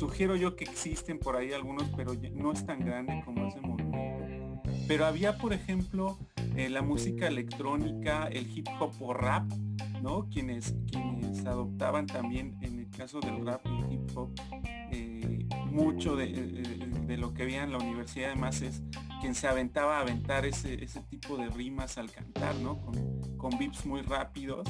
[0.00, 4.62] Sugiero yo que existen por ahí algunos, pero no es tan grande como ese movimiento.
[4.88, 6.18] pero había, por ejemplo,
[6.56, 9.52] eh, la música electrónica, el hip hop o rap,
[10.00, 10.26] ¿no?
[10.30, 14.30] Quienes, quienes adoptaban también, en el caso del rap y hip hop,
[14.90, 15.09] eh,
[15.70, 18.82] mucho de, de, lo que había en la universidad, además es
[19.20, 22.78] quien se aventaba a aventar ese, ese tipo de rimas al cantar, ¿no?
[22.80, 24.68] Con, con beats muy rápidos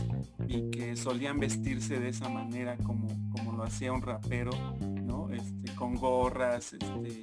[0.48, 5.28] y que solían vestirse de esa manera como, como lo hacía un rapero, ¿no?
[5.30, 7.22] Este, con gorras, este,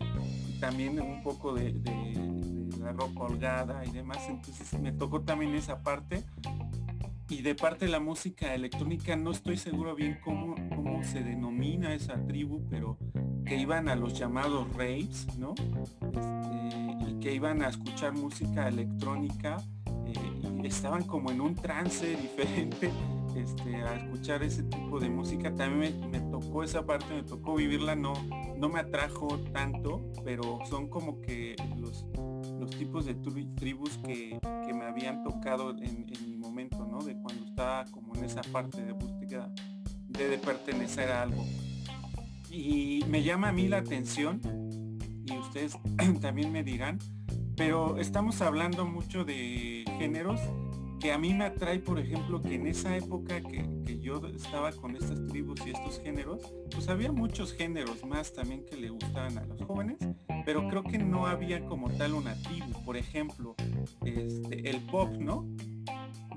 [0.59, 1.73] también un poco de,
[2.79, 4.19] la ropa holgada y demás.
[4.29, 6.23] Entonces me tocó también esa parte.
[7.29, 11.93] Y de parte de la música electrónica no estoy seguro bien cómo, cómo se denomina
[11.93, 12.97] esa tribu, pero
[13.45, 15.53] que iban a los llamados raves, ¿no?
[16.13, 19.57] Este, que iban a escuchar música electrónica
[20.05, 20.13] eh,
[20.63, 22.91] y estaban como en un trance diferente
[23.35, 25.53] este, a escuchar ese tipo de música.
[25.53, 28.13] También me, tocó esa parte, me tocó vivirla, no,
[28.57, 32.05] no me atrajo tanto, pero son como que los,
[32.59, 34.39] los tipos de tribus que,
[34.73, 36.99] me habían tocado en, mi ¿no?
[36.99, 39.51] De cuando estaba como en esa parte de búsqueda
[40.07, 41.45] de, pertenecer a algo.
[42.49, 44.41] Y me llama a mí la atención
[45.25, 45.77] y ustedes
[46.21, 46.97] también me dirán,
[47.55, 50.39] pero estamos hablando mucho de géneros
[50.99, 54.95] que a mí me atrae, por ejemplo, que en esa época que, yo estaba con
[54.95, 56.41] estas tribus y estos géneros,
[56.71, 59.97] pues había muchos géneros más también que le gustaban a los jóvenes,
[60.45, 62.85] pero creo que no había como tal una tribu.
[62.85, 63.55] Por ejemplo,
[64.05, 65.45] este, el pop, ¿no?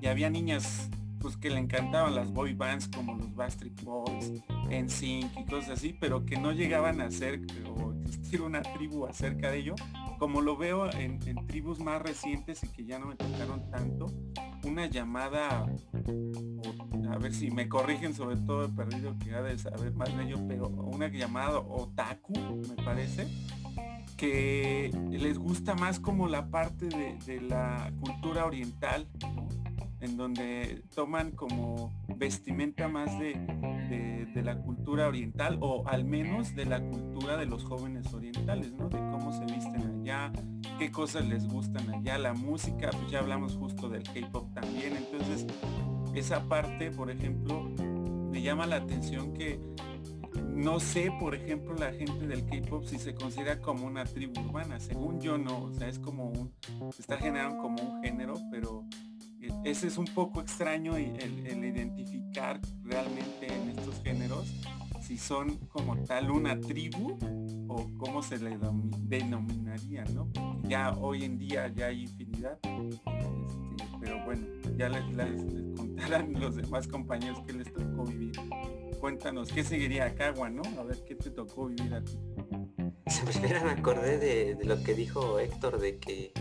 [0.00, 0.88] Y había niñas
[1.20, 5.94] pues que le encantaban las boy bands como los Backstreet Boys, NSYNC y cosas así,
[6.00, 9.74] pero que no llegaban a ser o existir una tribu acerca de ello,
[10.18, 14.06] como lo veo en, tribus más recientes y que ya no me tocaron tanto,
[14.64, 15.66] una llamada,
[17.10, 20.24] a ver si me corrigen sobre todo he perdido que ha de saber más de
[20.24, 23.26] ello, pero una llamada otaku, me parece,
[24.16, 29.08] que les gusta más como la parte de, la cultura oriental,
[30.00, 33.38] en donde toman como vestimenta más de,
[34.42, 38.88] la cultura oriental o al menos de la cultura de los jóvenes orientales, ¿no?
[38.88, 40.32] De cómo se visten allá,
[40.78, 45.46] qué cosas les gustan allá, la música, pues ya hablamos justo del K-pop también, entonces
[46.14, 47.68] esa parte, por ejemplo,
[48.30, 49.60] me llama la atención que
[50.48, 54.78] no sé, por ejemplo, la gente del K-pop si se considera como una tribu urbana.
[54.80, 56.52] Según yo no, o sea, es como un,
[56.92, 58.84] se está generando como un género, pero
[59.64, 64.54] ese es un poco extraño el, identificar realmente en estos géneros
[65.00, 67.18] si son como tal una tribu
[67.68, 68.58] o cómo se le
[69.08, 70.28] denominaría, ¿no?
[70.70, 73.00] ya hoy en día ya hay infinidad, este,
[74.00, 75.02] pero bueno, ya les,
[75.76, 78.32] contarán los demás compañeros que les tocó vivir.
[79.00, 80.62] Cuéntanos, ¿qué seguiría acá, ¿no?
[80.78, 82.16] A ver, ¿qué te tocó vivir a ti?
[83.24, 86.32] Primero me acordé de, de, lo que dijo Héctor, de que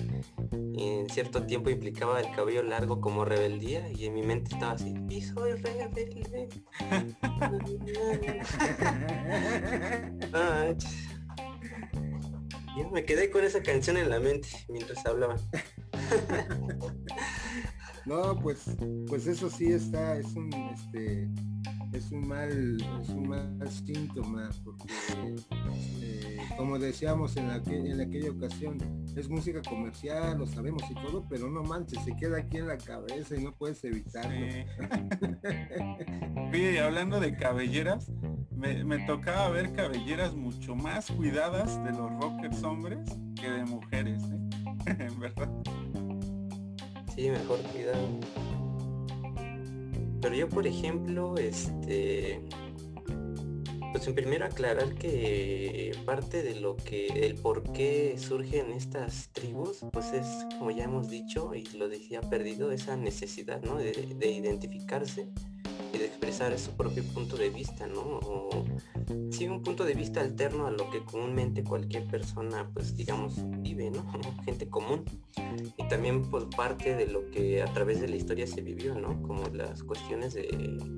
[0.51, 4.93] en cierto tiempo implicaba el cabello largo como rebeldía y en mi mente estaba así,
[5.09, 6.49] y soy rebelde.
[12.77, 15.37] yo me quedé con esa canción en la mente mientras hablaban.
[18.05, 18.77] no, pues,
[19.07, 21.27] pues eso sí está, es un este
[21.91, 24.87] es un mal, es un mal síntoma, porque
[26.01, 28.77] eh, como decíamos en, en aquella ocasión,
[29.15, 32.77] es música comercial, lo sabemos y todo, pero no manches, se queda aquí en la
[32.77, 34.31] cabeza y no puedes evitarlo.
[36.51, 38.11] Oye, hablando de cabelleras,
[38.55, 44.23] me, me, tocaba ver cabelleras mucho más cuidadas de los rockers hombres que de mujeres,
[44.23, 44.95] ¿eh?
[44.99, 45.49] en verdad.
[47.15, 48.19] Sí, mejor cuidado.
[50.21, 52.41] Pero yo, por ejemplo, este,
[53.91, 60.13] pues primero aclarar que parte de lo que, el por qué surgen estas tribus, pues
[60.13, 60.25] es,
[60.57, 63.77] como ya hemos dicho, y lo decía perdido, esa necesidad, ¿no?
[63.77, 65.29] De, de identificarse
[66.09, 68.01] expresar su propio punto de vista, ¿no?
[68.01, 68.65] O,
[69.31, 73.89] sí, un punto de vista alterno a lo que comúnmente cualquier persona, pues digamos, vive,
[73.91, 74.05] ¿no?
[74.45, 75.05] Gente común.
[75.77, 79.21] Y también por parte de lo que a través de la historia se vivió, ¿no?
[79.21, 80.47] Como las cuestiones de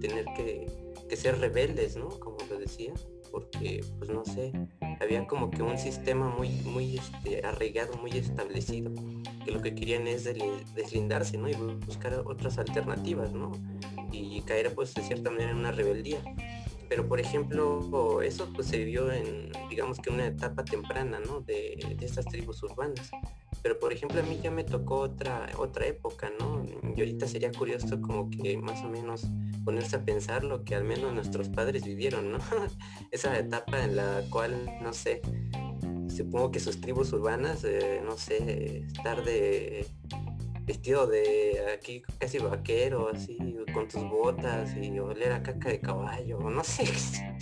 [0.02, 0.67] tener que,
[1.08, 2.10] que ser rebeldes, ¿no?
[2.10, 2.93] Como lo decía
[3.32, 4.51] porque pues no sé,
[4.99, 8.91] había como que un sistema muy, muy este, arraigado, muy establecido,
[9.43, 10.26] que lo que querían es
[10.76, 11.49] deslindarse, ¿no?
[11.49, 13.51] Y buscar otras alternativas, ¿no?
[14.12, 16.20] Y caer pues de cierta manera en una rebeldía.
[16.89, 21.39] Pero por ejemplo, eso pues se vivió en, digamos que una etapa temprana, ¿no?
[21.39, 23.12] De, de estas tribus urbanas
[23.62, 26.66] pero por ejemplo a mí ya me tocó otra otra época, ¿no?
[26.95, 29.28] Y ahorita sería curioso como que más o menos
[29.64, 32.38] ponerse a pensar lo que al menos nuestros padres vivieron, ¿no?
[33.12, 35.22] Esa etapa en la cual, no sé,
[36.09, 39.88] supongo que sus tribus urbanas, eh, no sé, estar de
[40.64, 43.38] vestido de aquí casi vaquero, así,
[43.74, 46.86] con tus botas y oler a caca de caballo, no sé,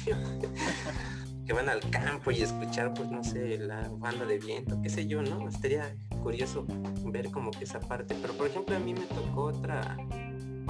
[1.45, 5.07] que van al campo y escuchar, pues no sé, la banda de viento, qué sé
[5.07, 5.47] yo, ¿no?
[5.49, 6.65] Estaría curioso
[7.05, 9.97] ver como que esa parte, pero por ejemplo a mí me tocó otra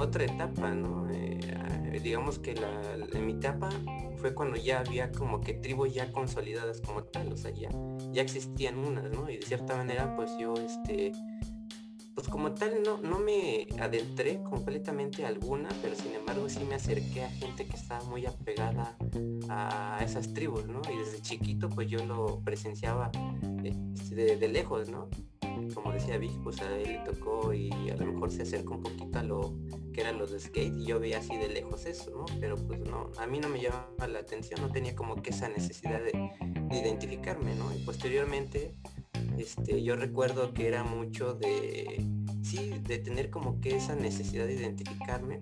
[0.00, 1.08] otra etapa, ¿no?
[1.10, 2.70] Eh, digamos que la,
[3.12, 3.68] en mi etapa
[4.16, 7.70] fue cuando ya había como que tribus ya consolidadas como tal, o sea, ya,
[8.12, 9.28] ya existían unas, ¿no?
[9.30, 11.12] Y de cierta manera, pues yo, este,
[12.14, 17.24] pues como tal no, no me adentré completamente alguna, pero sin embargo sí me acerqué
[17.24, 18.96] a gente que estaba muy apegada
[19.48, 20.82] a esas tribus, ¿no?
[20.92, 23.10] Y desde chiquito pues yo lo presenciaba
[23.62, 25.08] este, de lejos, ¿no?
[25.74, 28.82] como decía Vic, pues a él le tocó y a lo mejor se acerca un
[28.82, 29.54] poquito a lo
[29.92, 32.24] que eran los de skate y yo veía así de lejos eso, ¿no?
[32.40, 35.48] Pero pues no, a mí no me llamaba la atención, no tenía como que esa
[35.48, 36.30] necesidad de,
[36.72, 37.74] identificarme, ¿no?
[37.74, 38.76] Y posteriormente,
[39.38, 42.04] este, yo recuerdo que era mucho de,
[42.42, 45.40] sí, de tener como que esa necesidad de identificarme,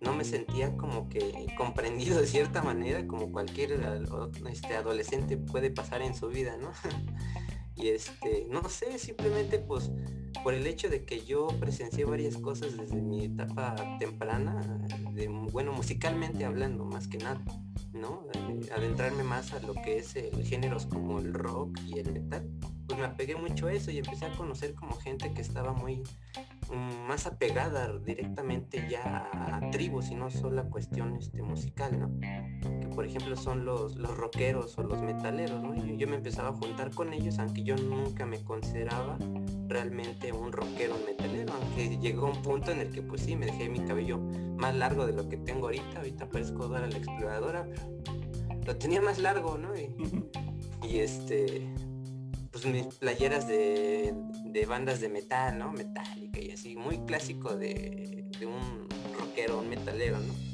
[0.00, 3.80] no me sentía como que comprendido de cierta manera, como cualquier
[4.50, 6.72] este, adolescente puede pasar en su vida, ¿no?
[7.78, 9.90] Y este, no sé, simplemente pues
[10.42, 15.72] por el hecho de que yo presencié varias cosas desde mi etapa temprana, de, bueno,
[15.72, 17.44] musicalmente hablando más que nada,
[17.92, 18.26] ¿no?
[18.74, 20.14] adentrarme más a lo que es
[20.44, 22.48] géneros como el rock y el metal,
[22.86, 26.02] pues me apegué mucho a eso y empecé a conocer como gente que estaba muy
[26.70, 32.20] mm, más apegada directamente ya a tribus y no solo a cuestión este, musical, ¿no?
[32.80, 35.74] Que por ejemplo son los, los rockeros o los metaleros, ¿no?
[35.74, 39.18] Yo, yo me empezaba a juntar con ellos, aunque yo nunca me consideraba
[39.68, 43.68] realmente un rockero metalero, aunque llegó un punto en el que pues sí, me dejé
[43.68, 44.18] mi cabello
[44.56, 47.68] más largo de lo que tengo ahorita, ahorita parezco Dora la exploradora,
[48.64, 49.72] lo tenía más largo, ¿no?
[49.76, 51.68] y este,
[52.62, 54.14] pues mis playeras de,
[54.66, 55.72] bandas de metal, ¿no?
[55.72, 58.88] Metálica y así, muy clásico de, de un
[59.18, 60.45] rockero, un metalero, ¿no?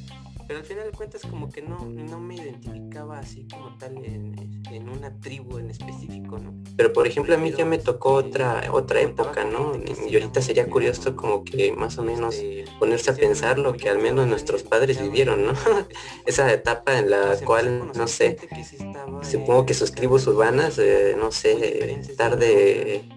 [0.53, 4.63] Pero al final de cuentas como que no, no me identificaba así como tal en,
[4.71, 6.53] en, una tribu en específico, ¿no?
[6.77, 9.73] Pero por ejemplo a mí ya me tocó otra, otra época, ¿no?
[10.07, 12.37] Y ahorita sería curioso como que más o menos
[12.79, 15.53] ponerse a pensar lo que al menos nuestros padres vivieron, ¿no?
[16.27, 18.37] Esa etapa en la cual, no sé,
[19.23, 23.09] supongo que sus tribus urbanas, eh, no sé, estar de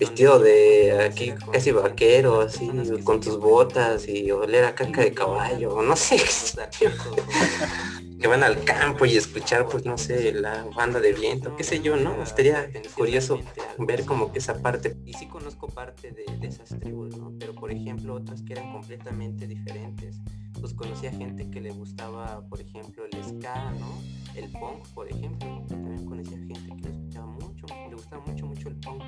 [0.00, 2.70] vestido de aquí casi vaquero, así,
[3.04, 6.16] con tus botas y oler a caca de caballo, no sé,
[8.20, 11.82] que van al campo y escuchar, pues no sé, la banda de viento, qué sé
[11.82, 12.22] yo, ¿no?
[12.22, 13.40] Estaría curioso
[13.76, 14.96] ver como que esa parte.
[15.04, 17.34] Y sí conozco parte de, esas tribus, ¿no?
[17.38, 20.16] Pero por ejemplo otras que eran completamente diferentes.
[20.60, 24.02] Pues conocía gente que le gustaba, por ejemplo, el ska, ¿no?
[24.34, 25.64] El punk, por ejemplo.
[25.68, 29.02] También conocía gente que le escuchaba mucho, le gustaba mucho, mucho el punk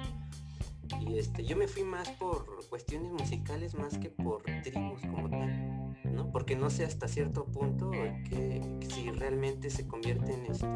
[1.07, 5.96] y este, yo me fui más por cuestiones musicales más que por tribus como tal,
[6.12, 6.30] ¿no?
[6.30, 10.66] Porque no sé hasta cierto punto que, si realmente se convierten este,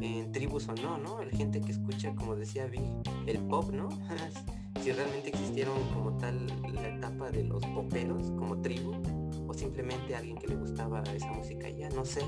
[0.00, 1.22] en tribus o no, ¿no?
[1.22, 2.80] La gente que escucha, como decía Vi,
[3.26, 3.88] el pop, ¿no?
[4.82, 8.94] si realmente existieron como tal la etapa de los poperos como tribu
[9.48, 12.22] o simplemente alguien que le gustaba esa música ya, no sé,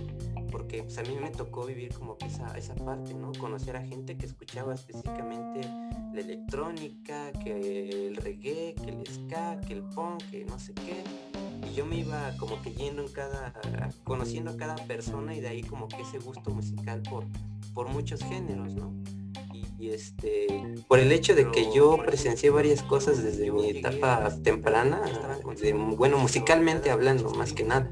[0.50, 3.32] porque pues, a mí me tocó vivir como que esa, esa parte, ¿no?
[3.38, 5.60] Conocer a gente que escuchaba específicamente
[6.12, 11.04] la electrónica, que el reggae, que el ska, que el punk, que no sé qué.
[11.68, 13.52] Y yo me iba como que yendo en cada,
[14.04, 17.24] conociendo a cada persona y de ahí como que ese gusto musical por,
[17.74, 18.92] por muchos géneros, ¿no?
[19.78, 20.46] Y, este,
[20.88, 25.00] por el hecho de que yo presencié varias cosas desde mi etapa temprana,
[25.96, 27.88] bueno, musicalmente hablando más que nada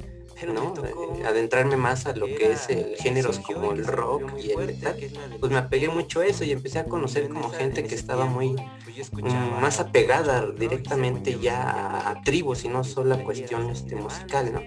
[0.53, 0.75] ¿no?
[0.85, 4.97] Eh, adentrarme más a lo que es el géneros como el rock y el metal,
[5.41, 8.51] pues me apegué mucho a eso y empecé a conocer como gente que estaba muy
[8.53, 14.61] mm, más apegada directamente ya a tribus y no solo a cuestión este, musical, ¿no?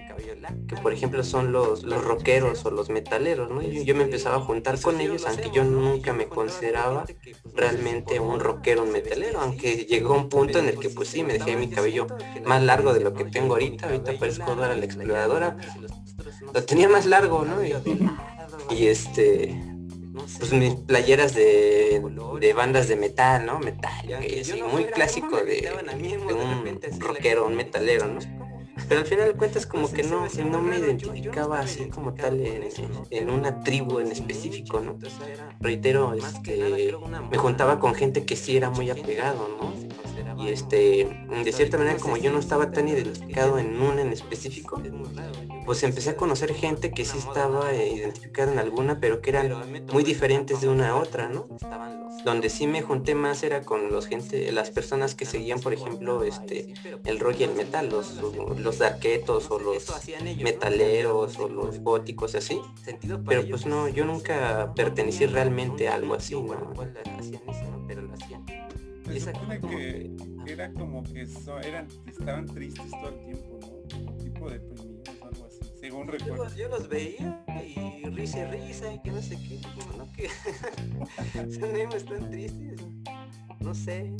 [0.66, 3.62] Que por ejemplo son los, los rockeros o los metaleros, ¿no?
[3.62, 7.04] Yo, me empezaba a juntar con ellos, aunque yo nunca me consideraba
[7.54, 11.34] realmente un rockero, un metalero, aunque llegó un punto en el que pues sí, me
[11.34, 12.06] dejé mi cabello
[12.44, 15.49] más largo de lo que tengo ahorita, ahorita parezco Dora la exploradora,
[16.52, 17.56] lo tenía más largo, ¿no?
[18.70, 19.60] Y, este,
[20.38, 22.02] pues mis playeras de,
[22.40, 23.58] de, bandas de metal, ¿no?
[23.58, 25.70] Metal, y así, muy clásico de,
[26.32, 28.20] un rockero, un metalero, ¿no?
[28.88, 32.68] Pero al final de cuentas como que no, no me identificaba así como tal en,
[33.10, 34.98] en una tribu en específico, ¿no?
[35.60, 36.92] Reitero, este,
[37.30, 39.72] me juntaba con gente que sí era muy apegado, ¿no?
[40.40, 41.08] Y este
[41.44, 44.80] de cierta manera como yo no estaba tan identificado en una en específico
[45.66, 49.54] pues empecé a conocer gente que sí estaba eh, identificada en alguna pero que eran
[49.92, 51.46] muy diferentes de una a otra no
[52.24, 56.24] donde sí me junté más era con los gente las personas que seguían por ejemplo
[56.24, 56.74] este
[57.04, 58.20] el rock y el metal los
[58.58, 59.86] los darquetos o los
[60.42, 62.60] metaleros o los góticos así.
[63.26, 66.72] Pero pues no yo nunca pertenecí realmente a algo así no
[69.12, 70.10] se supone que
[70.46, 71.26] era como que
[71.64, 73.60] eran, estaban tristes todo el tiempo,
[74.04, 74.12] ¿no?
[74.14, 76.54] tipo deprimidos o algo así, según recuerdo.
[76.54, 79.60] Yo, los veía y risa y risa y que no sé qué,
[79.96, 80.28] no que
[81.52, 82.80] son están tristes,
[83.60, 84.12] no sé,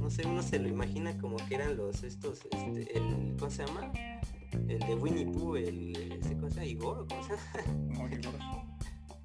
[0.00, 3.66] no sé, uno se lo imagina como que eran los estos, este, el, ¿cómo se
[3.66, 3.92] llama?
[4.68, 7.22] El de Winnie Pooh, el, ese cosa, Igor, ¿cómo
[8.08, 8.79] se llama?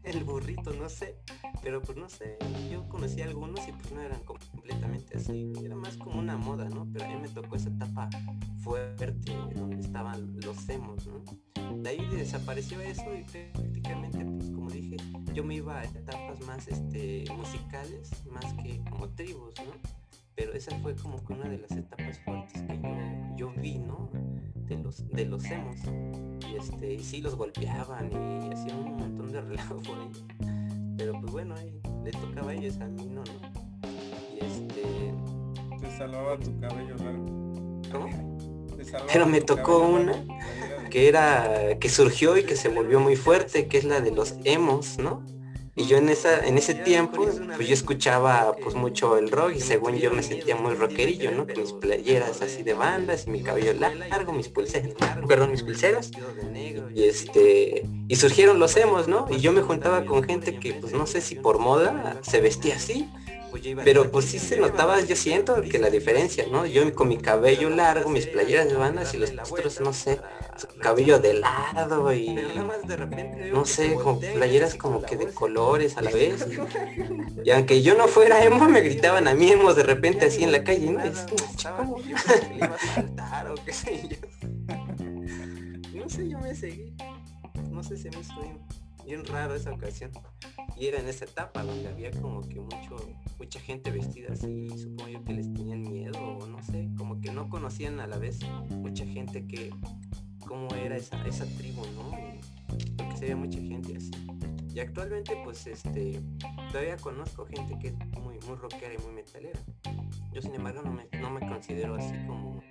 [0.05, 1.19] El burrito, no sé.
[1.61, 2.37] Pero pues no sé,
[2.71, 5.51] yo conocí algunos y pues no eran completamente así.
[5.63, 6.87] Era más como una moda, ¿no?
[6.91, 8.09] Pero a mí me tocó esa etapa
[8.59, 11.23] fuerte donde estaban los emos, ¿no?
[11.81, 14.97] De ahí desapareció eso y prácticamente, pues como dije,
[15.33, 19.73] yo me iba a etapas más este, musicales, más que como tribus, ¿no?
[20.35, 24.09] Pero esa fue como que una de las etapas fuertes que yo, yo vi, ¿no?
[24.67, 25.77] De los, de los emos.
[26.51, 30.23] Y este, y sí los golpeaban y hacían un montón de relajo por ellos.
[30.97, 33.87] Pero pues bueno, ahí le tocaba a ellos, a mí no, ¿no?
[34.33, 35.13] Y este.
[35.79, 37.81] Te salvaba tu cabello largo.
[37.91, 38.35] ¿Cómo?
[39.11, 40.13] Pero me tocó una
[40.89, 44.35] que era que surgió y que se volvió muy fuerte, que es la de los
[44.43, 45.23] emos, ¿no?
[45.77, 49.59] Y yo en esa, en ese tiempo, pues yo escuchaba pues mucho el rock y
[49.59, 51.45] según yo me sentía muy rockerillo, ¿no?
[51.45, 54.93] Con mis playeras así de bandas y mi cabello largo, mis pulseras,
[55.27, 56.11] perdón, mis pulseras.
[56.93, 59.27] Y este, y surgieron los emos, ¿no?
[59.29, 62.75] Y yo me juntaba con gente que pues no sé si por moda se vestía
[62.75, 63.09] así
[63.83, 66.65] pero pues sí se notaba, yo siento que la diferencia, ¿no?
[66.65, 70.19] Yo con mi cabello largo, mis playeras de bandas y los otros, no sé,
[70.57, 72.35] su cabello de lado y
[73.51, 76.45] no sé, con playeras como que de colores a la vez.
[77.43, 80.51] Y aunque yo no fuera emo, me gritaban a mí emo de repente así en
[80.51, 80.99] la calle, ¿no?
[85.93, 86.93] No sé, yo me seguí.
[87.71, 88.45] No sé si me estoy
[89.05, 90.11] bien raro esa ocasión.
[90.77, 92.97] Y era en esa etapa donde había como que mucho,
[93.37, 97.31] mucha gente vestida así, supongo yo que les tenían miedo, o no sé, como que
[97.31, 98.39] no conocían a la vez
[98.69, 99.71] mucha gente que,
[100.45, 102.11] cómo era esa, esa tribu, ¿no?
[102.97, 104.11] porque se veía mucha gente así.
[104.73, 106.21] Y actualmente pues este,
[106.71, 109.59] todavía conozco gente que es muy, muy rockera y muy metalera.
[110.33, 112.61] Yo sin embargo no me, no me considero así como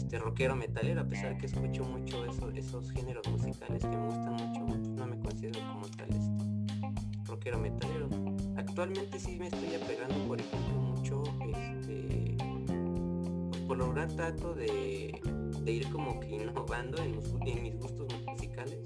[0.00, 4.32] este rockero metalero, a pesar que escucho mucho eso, esos géneros musicales que me gustan
[4.32, 8.08] mucho, no me considero como tal este rockero metalero.
[8.56, 11.22] Actualmente sí me estoy apegando, por ejemplo, mucho,
[11.54, 15.20] este, pues, por lograr trato de,
[15.64, 18.78] de, ir como que innovando en, en mis gustos musicales,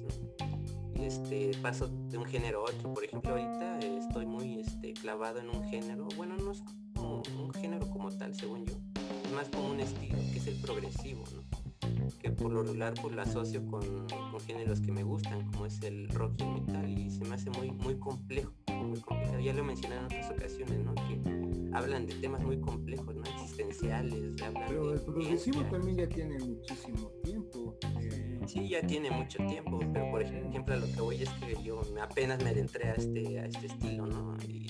[0.96, 2.92] Y este paso de un género a otro.
[2.92, 6.62] Por ejemplo, ahorita estoy muy este, clavado en un género, bueno, no es
[6.94, 8.74] como un género como tal, según yo
[9.34, 11.24] más como un estilo, que es el progresivo,
[12.20, 13.82] que por lo regular pues, lo asocio con,
[14.46, 17.50] géneros que me gustan, como es el rock y el metal, y se me hace
[17.50, 19.40] muy, muy complejo, muy complicado.
[19.40, 20.94] Ya lo he mencionado en otras ocasiones, ¿no?
[20.94, 23.22] que hablan de temas muy complejos, ¿no?
[23.24, 24.34] existenciales.
[24.68, 27.76] Pero el progresivo también ya tiene muchísimo tiempo.
[28.00, 28.40] Eh.
[28.46, 31.80] Sí, ya tiene mucho tiempo, pero por ejemplo a lo que voy es que yo
[32.00, 34.36] apenas me adentré a este, a este estilo, ¿no?
[34.46, 34.66] y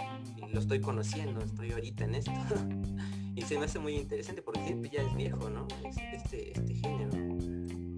[0.52, 2.32] lo estoy conociendo, estoy ahorita en esto.
[3.34, 5.66] y se me hace muy interesante porque ya es viejo, ¿no?
[6.12, 7.10] Este, este género.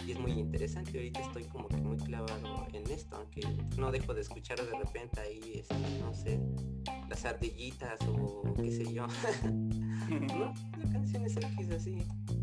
[0.06, 3.42] Y es muy interesante, ahorita estoy como que muy clavado en esto, aunque
[3.76, 6.40] no dejo de escuchar de repente ahí, este, no sé,
[7.08, 9.06] las ardillitas o qué sé yo.
[10.10, 10.54] ¿No?
[10.78, 11.98] La canción es X así,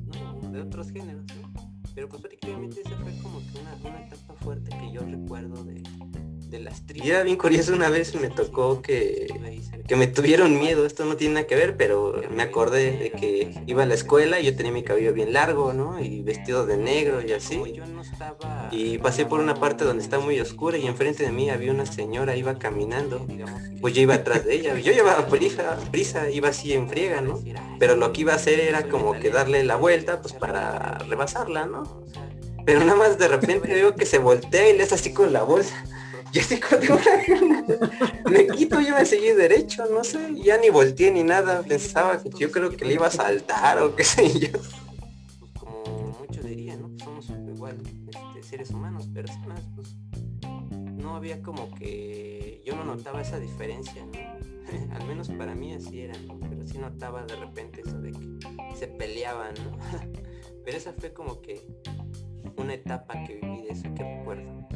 [0.05, 0.49] ¿no?
[0.51, 1.53] De otros géneros, ¿no?
[1.95, 5.81] Pero pues prácticamente esa fue como que una, una etapa fuerte que yo recuerdo de,
[6.93, 9.27] y era bien curioso, una vez me tocó que,
[9.87, 13.61] que me tuvieron miedo, esto no tiene nada que ver, pero me acordé de que
[13.65, 15.99] iba a la escuela y yo tenía mi cabello bien largo, ¿no?
[15.99, 17.61] Y vestido de negro y así.
[18.71, 21.85] Y pasé por una parte donde está muy oscura y enfrente de mí había una
[21.85, 23.25] señora, iba caminando,
[23.81, 24.77] pues yo iba atrás de ella.
[24.79, 27.41] Yo llevaba prisa, prisa, iba así en friega, ¿no?
[27.79, 31.65] Pero lo que iba a hacer era como que darle la vuelta, pues para rebasarla,
[31.65, 32.03] ¿no?
[32.65, 35.43] Pero nada más de repente veo que se voltea y le hace así con la
[35.43, 35.83] bolsa
[36.39, 36.59] así
[38.29, 42.29] me quito, yo me seguí derecho, no sé, ya ni volteé ni nada, pensaba que
[42.37, 44.49] yo creo que le iba a saltar o qué sé yo.
[44.51, 46.91] Pues como muchos dirían, ¿no?
[47.03, 47.77] Somos igual
[48.07, 49.95] este, seres humanos, personas, pues
[50.93, 54.93] no había como que yo no notaba esa diferencia, ¿no?
[54.95, 56.39] Al menos para mí así era, ¿no?
[56.39, 59.77] Pero sí notaba de repente eso de que se peleaban, ¿no?
[60.65, 61.61] Pero esa fue como que
[62.57, 64.67] una etapa que viví de eso que recuerdo.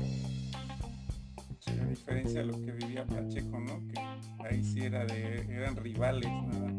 [1.87, 3.87] A diferencia de lo que vivía Pacheco, ¿no?
[3.87, 3.99] Que
[4.45, 6.73] ahí sí era de, eran rivales, nada,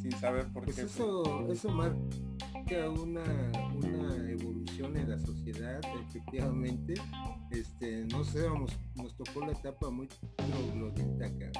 [0.00, 0.82] sin saber por pues qué.
[0.82, 3.24] Eso, eso marca una,
[3.74, 6.94] una evolución en la sociedad, efectivamente.
[7.50, 11.52] Este, no sé, vamos, nos tocó la etapa muy troglodita acá.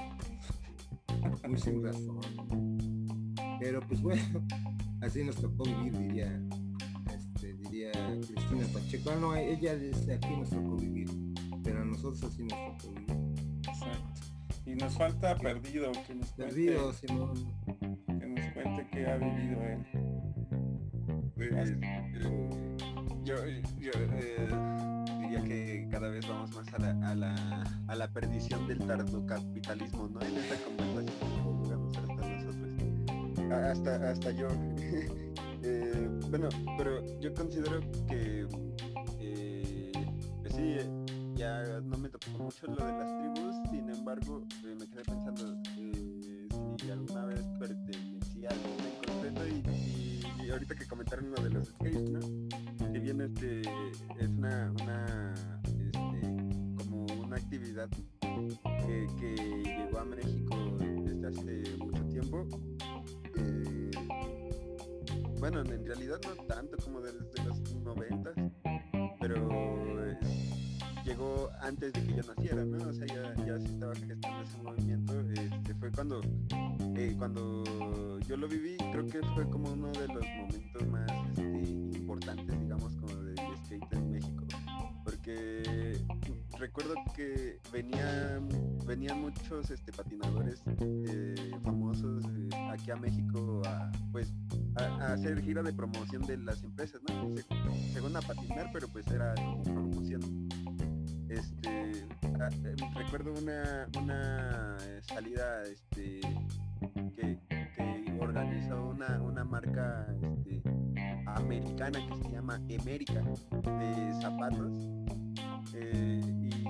[1.48, 2.20] Muy sin razón.
[3.58, 4.46] Pero pues bueno,
[5.00, 6.40] así nos tocó vivir, diría
[7.70, 7.92] diría
[8.26, 9.10] Cristina Pacheco.
[9.10, 11.08] Ah, no, ella desde aquí nos tocó vivir,
[11.62, 12.94] pero a nosotros así nos tocó.
[13.68, 14.20] Exacto.
[14.66, 17.34] Y nos falta Perdido, que nos Perdido, cuente, Simón.
[18.06, 19.86] Que nos cuente qué ha vivido él.
[21.34, 22.76] Pues, eh,
[23.24, 23.34] yo,
[23.78, 24.48] yo eh,
[25.20, 30.08] diría que cada vez vamos más a la, a la, a la perdición del tardocapitalismo,
[30.08, 30.20] ¿no?
[30.20, 33.52] En esta conversación llegamos hasta nosotros.
[33.52, 34.48] Hasta, hasta yo.
[35.62, 36.48] Eh, bueno,
[36.78, 38.46] pero yo considero que,
[39.18, 39.92] eh,
[40.40, 40.76] pues sí,
[41.40, 45.62] ya no me tocó mucho lo de las tribus, sin embargo, eh, me quedé pensando
[46.78, 51.68] si alguna vez pertenecía a alguna en concreto y, ahorita que comentaron lo de los
[51.68, 52.20] skates, ¿no?
[52.92, 55.34] Que bien este es una, una
[55.64, 55.90] este,
[56.76, 60.56] como una actividad que, llegó a México
[61.04, 62.46] desde hace mucho tiempo
[65.38, 68.32] bueno, en realidad no tanto como desde los 90,
[69.20, 69.89] pero
[71.10, 72.88] llegó antes de que yo naciera, ¿no?
[72.88, 75.20] O sea, ya, ya se estaba gestando ese movimiento.
[75.32, 76.20] Este, fue cuando,
[76.96, 81.98] eh, cuando yo lo viví, creo que fue como uno de los momentos más este,
[81.98, 84.44] importantes, digamos, como del skate en México.
[85.04, 85.98] Porque
[86.58, 88.48] recuerdo que venían,
[88.86, 91.34] venían muchos este, patinadores eh,
[91.64, 94.32] famosos eh, aquí a México a, pues,
[94.76, 97.34] a, hacer gira de promoción de las empresas, ¿no?
[97.92, 100.48] según a patinar, pero pues era como promoción.
[101.30, 106.20] Este, eh, recuerdo una, una salida este,
[107.14, 110.60] que, que organizó una, una marca este,
[111.26, 113.22] americana que se llama Emérica
[113.62, 114.72] de zapatos
[115.74, 116.64] eh, y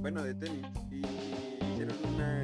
[0.00, 1.02] bueno de tenis y
[1.72, 2.42] hicieron una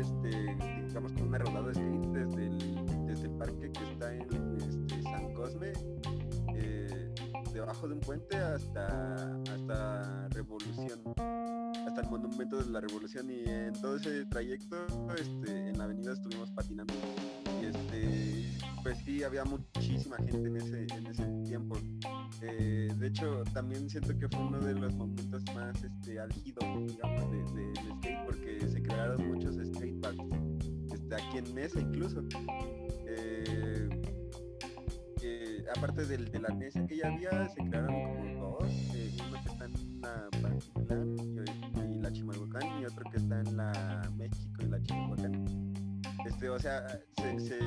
[0.86, 5.34] digamos como una rodada de skate desde el, desde el parque que está en San
[5.34, 6.13] Cosme eh,
[7.54, 11.00] debajo de un puente hasta hasta Revolución
[11.86, 13.30] hasta el monumento de la revolución.
[13.30, 14.76] Y en todo ese trayecto
[15.16, 16.92] este, en la avenida estuvimos patinando.
[17.62, 18.44] Y este
[18.82, 21.76] pues sí había muchísima gente en ese, en ese tiempo.
[22.42, 27.72] Eh, de hecho también siento que fue uno de los momentos más este, del de,
[27.98, 30.24] skate porque se crearon muchos skateparks
[30.92, 32.22] este, aquí en Mesa incluso.
[33.06, 33.63] Eh,
[35.76, 38.72] aparte del, de la mesa que ya había se crearon como dos
[39.28, 44.10] uno que está en la Pantitlán y la Chimalhuacán y otro que está en la
[44.16, 45.44] México y la Chimalhuacán.
[46.26, 46.86] Este, o sea,
[47.16, 47.58] se,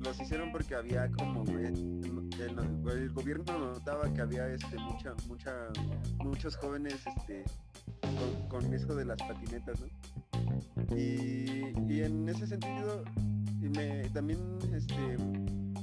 [0.00, 2.00] los hicieron porque había como el,
[2.38, 5.68] el, gobierno notaba que había este mucha, mucha,
[6.18, 7.44] muchos jóvenes este,
[8.48, 10.96] con, con eso de las patinetas, ¿no?
[10.96, 13.02] Y, y en ese sentido
[13.60, 15.16] me, también este,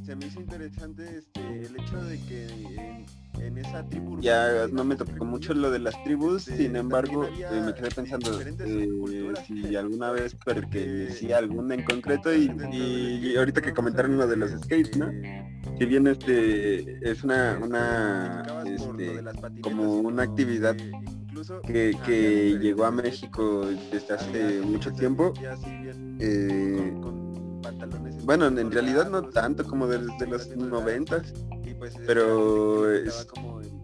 [0.03, 3.05] se me hizo interesante este, el hecho de que en,
[3.41, 7.61] en esa tribu ya no me tocó mucho lo de las tribus sin embargo eh,
[7.65, 13.61] me quedé pensando eh, si alguna vez pertenecía a alguna en concreto y, y, ahorita
[13.61, 15.09] que comentaron lo de los skates no
[15.77, 20.75] que bien este es una una este, como una actividad
[21.65, 25.33] que, que llegó a México desde hace mucho tiempo
[26.19, 26.93] eh,
[28.23, 31.33] bueno, en realidad no tanto como desde los noventas,
[31.83, 32.85] pues, pero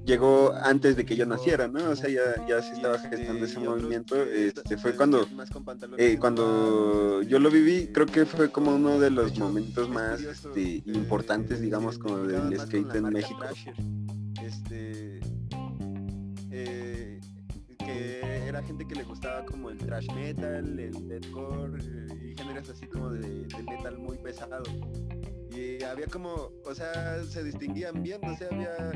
[0.05, 1.89] llegó antes de que yo naciera, ¿no?
[1.89, 4.15] O sea, ya, ya se estaba gestando ese movimiento.
[4.23, 5.27] Este, fue cuando,
[5.97, 10.81] eh, cuando yo lo viví, creo que fue como uno de los momentos más este,
[10.85, 13.41] importantes, digamos, como del skate en México.
[14.41, 15.19] Este,
[16.51, 17.19] eh,
[17.77, 22.87] que era gente que le gustaba como el thrash metal, el deathcore eh, géneros así
[22.87, 24.63] como de, de metal muy pesado
[25.51, 28.91] y había como, o sea, se distinguían bien, o sea, había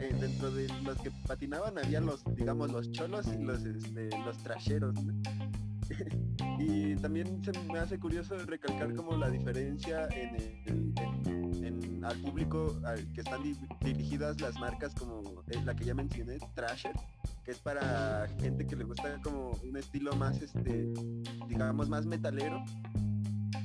[0.00, 4.36] eh, dentro de los que patinaban había los, digamos, los cholos y los, este, los
[4.38, 4.94] trasheros.
[6.58, 10.94] y también se me hace curioso recalcar como la diferencia en, el,
[11.26, 11.39] en,
[12.04, 13.42] al público al que están
[13.80, 16.94] dirigidas las marcas como eh, la que ya mencioné, Trasher,
[17.44, 20.92] que es para gente que le gusta como un estilo más, este,
[21.48, 22.62] digamos, más metalero.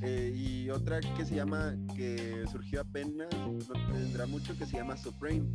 [0.01, 3.57] Eh, y otra que se llama, que surgió apenas, no
[3.91, 5.47] tendrá mucho, que se llama Supreme,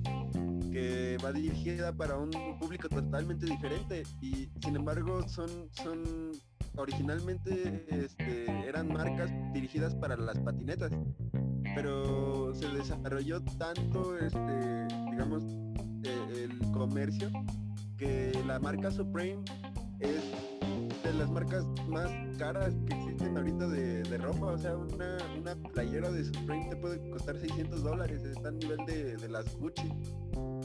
[0.73, 4.03] que va dirigida para un público totalmente diferente.
[4.21, 6.33] Y sin embargo son, son
[6.77, 10.93] originalmente este, eran marcas dirigidas para las patinetas,
[11.75, 15.43] pero se desarrolló tanto, este, digamos,
[16.05, 17.31] eh, el comercio
[17.97, 19.43] que la marca Supreme
[20.01, 20.23] es
[21.03, 24.47] de las marcas más caras que existen ahorita de, ropa.
[24.47, 28.25] O sea, una, una, playera de Supreme te puede costar 600 dólares.
[28.25, 29.93] Está a nivel de, de las Gucci.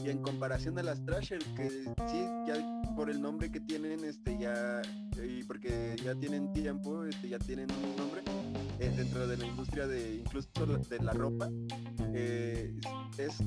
[0.04, 2.54] Y en comparación a las Trasher, que sí, ya
[2.94, 4.80] por el nombre que tienen, este ya,
[5.22, 8.22] y porque ya tienen tiempo, este ya tienen un nombre
[8.78, 11.48] eh, dentro de la industria de incluso de la ropa,
[12.14, 12.74] eh,
[13.18, 13.40] es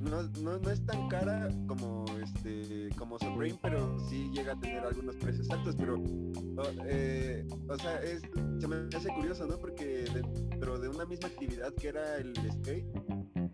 [0.00, 5.16] no, no, es tan cara como este como Supreme, pero sí llega a tener algunos
[5.16, 5.96] precios altos, pero
[6.86, 8.22] eh, o sea, es,
[8.60, 9.58] se me hace curioso, ¿no?
[9.58, 12.86] Porque dentro de una misma actividad que era el skate,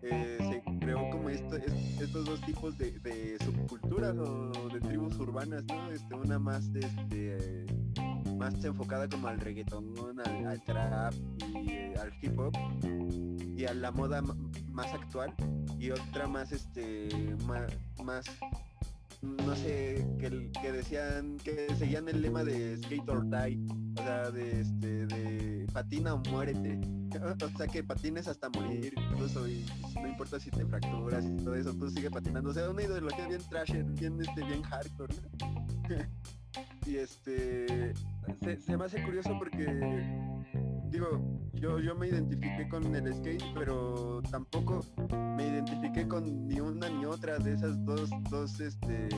[0.03, 0.62] eh, se
[1.11, 5.91] como esto, estos dos tipos de, subculturas o de tribus urbanas, ¿no?
[5.91, 7.65] Este, una más este
[8.37, 9.93] más enfocada como al reggaetón,
[10.47, 11.13] al, trap
[11.63, 12.53] y eh, al hip hop
[13.55, 14.21] y a la moda
[14.71, 15.33] más actual
[15.79, 17.09] y otra más este
[18.03, 18.25] más,
[19.23, 23.59] no sé que, decían que seguían el lema de skate or die
[23.97, 26.79] o sea de este de patina o muérete
[27.43, 29.65] o sea que patines hasta morir incluso y
[29.95, 32.49] no importa si te fracturas y todo eso tú sigue patinando.
[32.49, 35.15] O sea una ideología bien trasher bien este bien hardcore
[36.85, 37.93] y este
[38.41, 39.65] se, me hace curioso porque
[40.93, 41.19] digo
[41.55, 44.81] yo yo me identifiqué con el skate pero tampoco
[45.35, 49.09] me identifiqué con ni una ni otra de esas dos dos este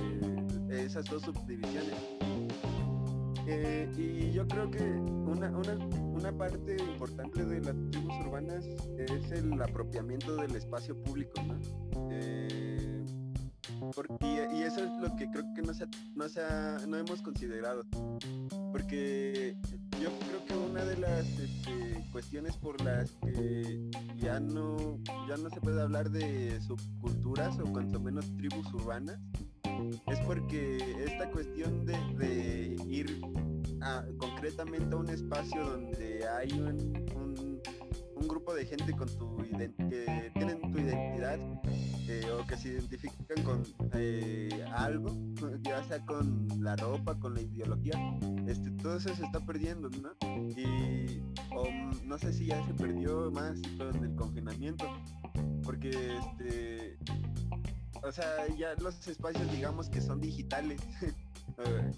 [0.69, 1.95] esas dos subdivisiones
[3.47, 8.65] eh, y yo creo que una, una, una, parte importante de las tribus urbanas
[8.97, 11.59] es el apropiamiento del espacio público, ¿no?
[12.09, 13.05] Eh,
[14.21, 16.41] y, eso es lo que creo que no, se, no, se
[16.88, 17.84] no hemos considerado.
[18.71, 19.55] Porque
[20.01, 20.34] yo creo
[20.76, 26.09] una de las este, cuestiones por las que ya no, ya no se puede hablar
[26.09, 29.17] de subculturas o cuanto menos tribus urbanas
[30.07, 33.21] es porque esta cuestión de, ir
[34.17, 37.05] concretamente a un espacio donde hay un,
[38.16, 41.39] un, grupo de gente con tu que tienen tu identidad
[42.07, 43.63] eh, o que se identifican con
[43.93, 45.16] eh, algo,
[45.63, 47.95] ya sea con la ropa, con la ideología,
[48.47, 50.11] este, todo eso se está perdiendo, ¿no?
[50.49, 51.22] Y
[52.05, 54.86] no sé si ya se perdió más con el confinamiento,
[55.63, 56.97] porque este
[58.03, 60.82] o sea, ya los espacios digamos que son digitales.
[61.57, 61.91] Eh,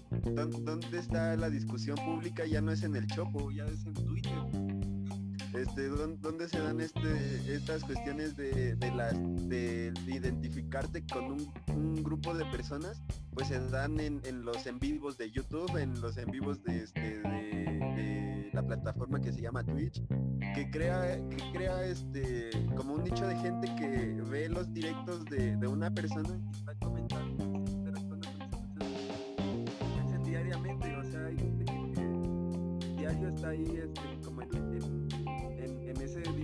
[0.62, 2.46] ¿Dónde está la discusión pública?
[2.46, 4.97] Ya no es en el Chopo, ya es en Twitter.
[5.54, 9.14] Este, ¿dónde, se dan este, estas cuestiones de, las,
[9.48, 11.36] de, identificarte con
[11.68, 13.02] un, grupo de personas?
[13.32, 17.00] Pues se dan en, los en vivos de YouTube, en los en vivos de, este,
[17.00, 20.02] de, la plataforma que se llama Twitch,
[20.54, 25.56] que crea, que crea este, como un nicho de gente que ve los directos de,
[25.66, 27.58] una persona y está comentando
[30.28, 35.07] diariamente, o sea, hay gente que, diario está ahí este, como en, ese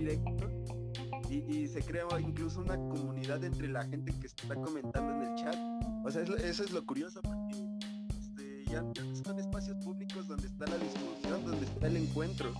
[0.05, 0.47] directo
[1.29, 5.55] y, se crea incluso una comunidad entre la gente que está comentando en el chat.
[6.05, 7.65] O sea, eso es lo curioso porque
[8.17, 8.83] este, ya,
[9.23, 12.53] son espacios públicos donde está la discusión, donde está el encuentro.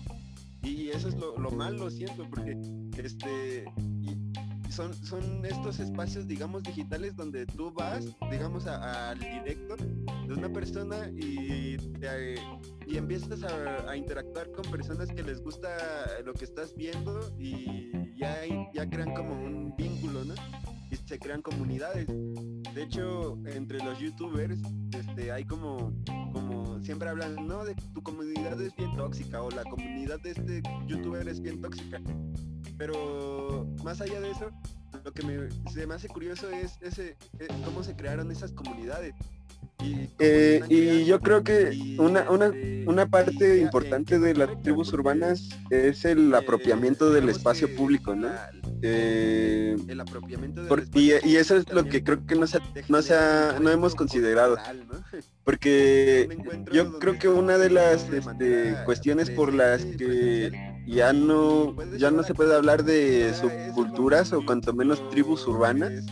[0.64, 2.58] Y eso es lo, lo malo, siento, porque
[2.98, 3.66] este,
[4.76, 11.10] son, son estos espacios, digamos, digitales donde tú vas, digamos, al directo de una persona
[11.16, 11.78] y,
[12.86, 15.70] y empiezas a, interactuar con personas que les gusta
[16.26, 18.36] lo que estás viendo y ya,
[18.74, 20.34] ya crean como un vínculo, ¿no?
[20.92, 22.08] Y se crean comunidades.
[22.08, 24.60] De hecho, entre los youtubers
[24.92, 25.94] este, hay como,
[26.34, 27.64] como siempre hablan, ¿no?
[27.64, 32.02] De tu comunidad es bien tóxica o la comunidad de este youtuber es bien tóxica.
[32.78, 34.52] Pero más allá de eso,
[35.04, 39.14] lo que me, se me hace curioso es ese, eh, cómo se crearon esas comunidades.
[39.84, 42.52] Y, eh, yo creo que una, una,
[42.88, 48.30] una parte importante de las tribus urbanas es el apropiamiento del espacio público, ¿no?
[48.82, 50.62] Eh, el apropiamiento
[50.94, 53.16] y, eso es lo que creo que no se, no, se
[53.62, 54.58] no hemos considerado.
[55.44, 56.30] Porque
[56.72, 62.24] yo creo que una de las este, cuestiones por las que ya no, ya no
[62.24, 66.06] se puede hablar de subculturas o cuanto menos tribus urbanas,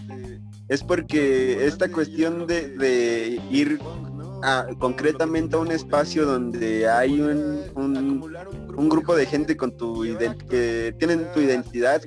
[0.68, 3.80] es porque esta cuestión de, ir
[4.44, 7.64] a, concretamente a un espacio donde hay un,
[8.76, 10.04] un grupo de gente con tu
[10.50, 12.02] que tienen tu identidad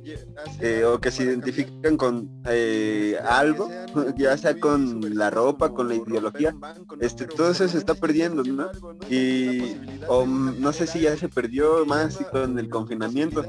[0.60, 3.70] eh, o que se identifican con eh, algo,
[4.16, 6.54] ya sea con la ropa, con la ideología,
[7.00, 8.68] este, todo eso se está perdiendo, ¿no?
[9.08, 9.76] Y
[10.08, 13.44] o, no sé si ya se perdió más con el confinamiento,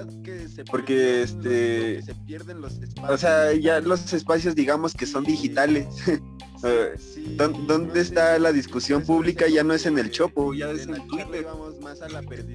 [0.72, 2.04] porque este,
[3.10, 5.88] o sea, ya los espacios digamos que son digitales.
[6.64, 6.96] Eh,
[7.68, 9.48] ¿Dónde está la discusión pública?
[9.48, 11.46] Ya no es en el Chopo, ya es en Twitter.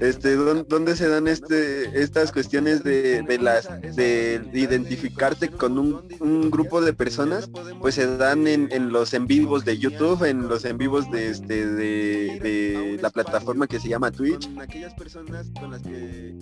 [0.00, 6.92] Este, ¿dónde se dan este estas cuestiones de, las de identificarte con un, grupo de
[6.92, 7.48] personas?
[7.80, 11.66] Pues se dan en, los en vivos de YouTube, en los en vivos de este
[11.66, 14.48] de, la plataforma que se llama Twitch.
[14.58, 16.36] aquellas personas con las que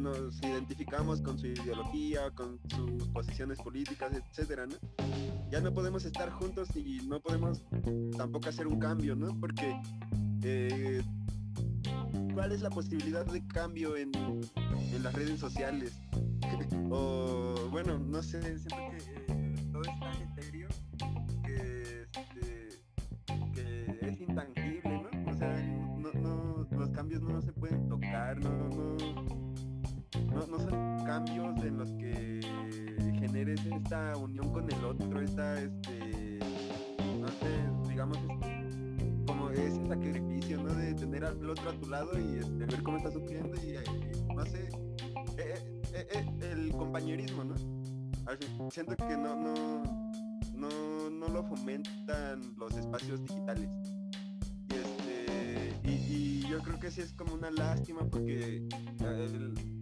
[0.00, 4.74] nos identificamos con su ideología, con sus posiciones políticas, etcétera, ¿no?
[5.50, 7.62] Ya no podemos estar juntos y no podemos
[8.16, 9.38] tampoco hacer un cambio, ¿no?
[9.38, 9.78] Porque
[10.42, 11.02] eh,
[12.34, 14.12] ¿cuál es la posibilidad de cambio en,
[15.02, 16.00] las redes sociales?
[16.90, 20.68] o bueno, no sé, siento que eh, todo es tan etéreo
[21.44, 22.68] que, este,
[23.52, 25.30] que es intangible, ¿no?
[25.30, 25.54] O sea,
[25.98, 28.79] no, no, los cambios no se pueden tocar, no, no
[30.48, 32.40] no, son cambios en los que
[33.18, 36.38] generes esta unión con el otro, esta, este,
[37.20, 38.18] no sé, digamos,
[39.26, 40.72] como ese sacrificio, ¿no?
[40.74, 43.76] De tener al otro a tu lado y este, ver cómo está sufriendo y,
[44.34, 44.68] no sé,
[45.38, 47.54] eh, eh, eh, el compañerismo, ¿no?
[48.70, 49.82] Siento que no, no,
[50.54, 53.68] no, no lo fomentan los espacios digitales
[56.48, 58.62] yo creo que sí es como una lástima porque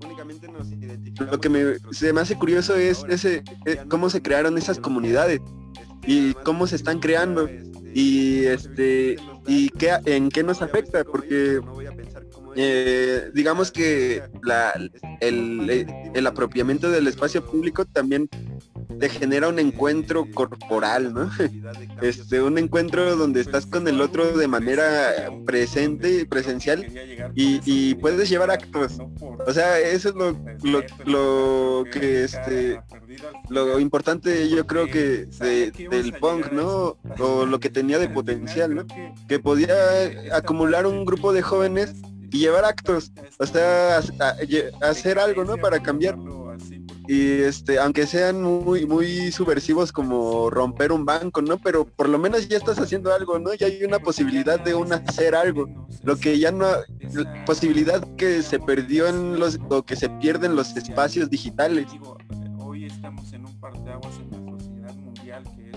[0.05, 1.33] únicamente nos identificamos.
[1.33, 5.41] Lo que me, se me hace curioso es ese eh, cómo se crearon esas comunidades
[5.41, 9.16] este, y cómo se están creando este, y este
[9.47, 11.61] y qué en qué nos afecta porque
[12.57, 14.72] eh, digamos que la,
[15.20, 18.29] el, el apropiamiento del espacio público también
[18.99, 21.31] te genera un encuentro corporal, ¿no?
[22.03, 26.87] Este, un encuentro donde estás con el otro de manera presente, presencial,
[27.35, 28.99] y, puedes llevar actos.
[29.47, 32.81] O sea, eso es lo, lo, lo que este
[33.49, 36.97] lo importante yo creo que del punk, ¿no?
[37.19, 38.87] O lo que tenía de potencial, ¿no?
[39.29, 39.75] Que podía
[40.33, 41.95] acumular un grupo de jóvenes
[42.31, 44.01] y llevar actos, o sea,
[44.83, 45.57] hacer algo, ¿no?
[45.57, 46.17] Para cambiar
[47.09, 52.19] y este aunque sean muy muy subversivos como romper un banco no pero por lo
[52.19, 55.69] menos ya estás haciendo algo no ya hay una posibilidad de un hacer algo.
[56.03, 56.67] Lo que ya no
[57.47, 61.87] posibilidad que se perdió en los o que se pierden los espacios digitales.
[62.59, 65.77] Hoy estamos en un parteaguas en la sociedad mundial que es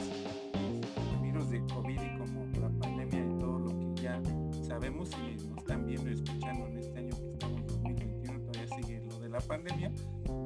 [1.13, 4.21] el virus de covid y como la pandemia y todo lo que ya
[4.67, 9.01] sabemos y nos están viendo y escuchando en este año que estamos 2021 todavía sigue
[9.09, 9.91] lo de la pandemia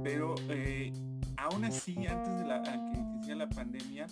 [0.06, 0.94] pero eh,
[1.36, 4.06] aún así, antes de la, que existía la pandemia,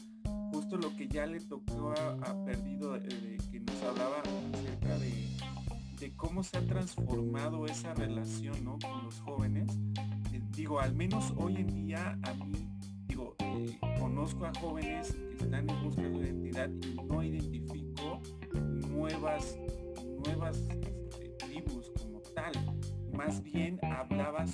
[0.52, 4.24] justo lo que ya le tocó a, Perdido, eh, que nos hablaba
[4.54, 9.70] acerca de, cómo se ha transformado esa relación con los jóvenes.
[10.34, 12.68] Eh, digo, al menos hoy en día a mí,
[13.06, 13.36] digo,
[14.00, 18.20] conozco a jóvenes que están en busca de identidad y no identifico
[18.90, 19.56] nuevas,
[20.26, 22.54] nuevas este, tribus como tal
[23.14, 24.52] más bien hablabas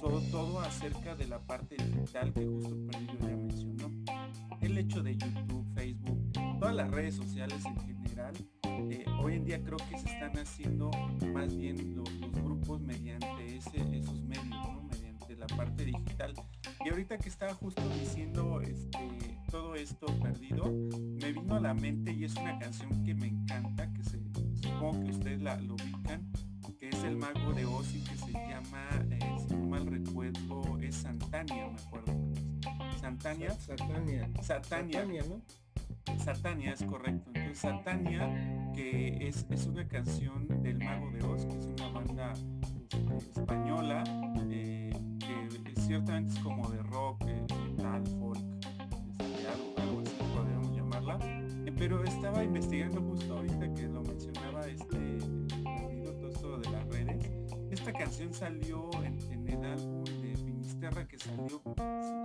[0.00, 3.90] sobre todo acerca de la parte digital que justo Perdido ya mencionó.
[4.62, 8.34] El hecho de YouTube, Facebook, todas las redes sociales en general,
[8.64, 10.90] eh, hoy en día creo que se están haciendo
[11.34, 12.08] más bien los,
[12.42, 16.34] grupos mediante esos medios, mediante la parte digital.
[16.84, 18.98] Y ahorita que estaba justo diciendo este,
[19.50, 20.72] todo esto perdido,
[21.20, 24.18] me vino a la mente y es una canción que me encanta, que se,
[24.62, 26.30] supongo que ustedes la, lo ubican,
[26.90, 31.68] es el mago de Oz que se llama, eh, si no mal recuerdo, es Santania,
[31.68, 32.12] me acuerdo.
[33.00, 33.50] Santania.
[33.50, 34.28] Satania.
[34.42, 35.22] Satania.
[35.28, 35.40] ¿no?
[36.18, 37.30] Satania es correcto.
[37.34, 42.32] Entonces Satania, que es, es, una canción del Mago de Oz, que es una banda
[42.62, 44.04] este, española,
[44.50, 48.38] eh, que ciertamente es como de rock, eh, metal, folk,
[49.18, 51.18] este, algo, algo, así podríamos llamarla.
[51.78, 53.59] pero estaba investigando justo ahorita
[58.00, 61.60] canción salió en, el álbum de Finisterra que salió,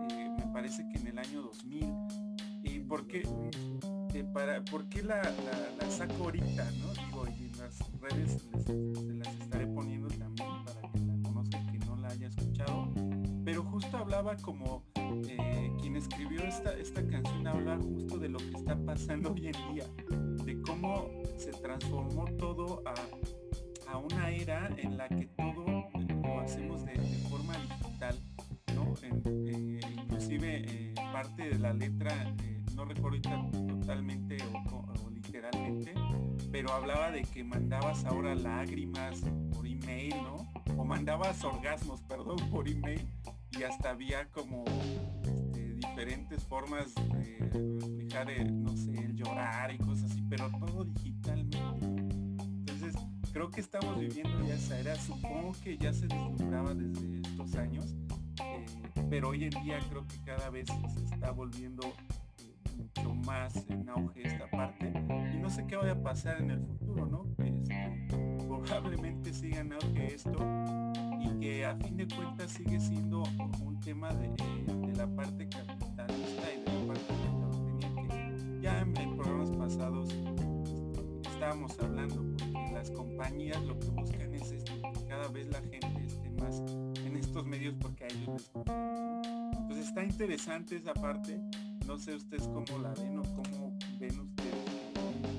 [0.09, 1.93] eh, me parece que en el año 2000.
[2.63, 3.23] ¿Y por qué,
[4.13, 6.71] eh, para, ¿por qué la, la, saco ahorita?
[6.79, 6.93] ¿no?
[6.93, 11.79] Digo, y en las redes les, las estaré poniendo también para que la conozcan, que
[11.79, 12.93] no la haya escuchado.
[13.43, 18.51] Pero justo hablaba como eh, quien escribió esta, esta canción habla justo de lo que
[18.51, 19.85] está pasando hoy en día,
[20.45, 22.93] de cómo se transformó todo a
[23.87, 25.64] a una era en la que todo
[31.65, 32.35] la letra,
[32.75, 33.19] no recuerdo
[33.67, 34.37] totalmente
[34.71, 35.95] o, literalmente,
[36.51, 40.47] pero hablaba de que mandabas ahora lágrimas por email, ¿no?
[40.77, 43.01] O mandabas orgasmos, perdón, por email
[43.57, 44.63] y hasta había como
[45.23, 47.49] este, diferentes formas de
[47.81, 51.87] reflejar, el, no sé, llorar y cosas así, pero todo digitalmente.
[52.59, 52.93] Entonces,
[53.33, 57.85] creo que estamos viviendo ya esa era, supongo que ya se deslumbraba desde estos años,
[57.91, 58.04] eh,
[59.09, 61.83] pero hoy en día creo que cada vez se está volviendo
[62.39, 64.91] eh, mucho más en auge esta parte
[65.33, 67.25] y no sé qué vaya a pasar en el futuro, ¿no?
[67.43, 68.15] Este,
[68.47, 70.37] probablemente siga en auge esto
[71.19, 73.23] y que a fin de cuentas sigue siendo
[73.63, 74.31] un tema de,
[74.95, 80.09] la parte capitalista y de la parte que ya en, programas pasados
[81.29, 86.04] estábamos hablando, porque las compañías lo que buscan es esto, que cada vez la gente
[86.35, 86.61] más
[87.05, 91.39] en estos medios porque a ellos les Entonces pues está interesante esa parte,
[91.85, 94.65] no sé ustedes cómo la ven o cómo ven ustedes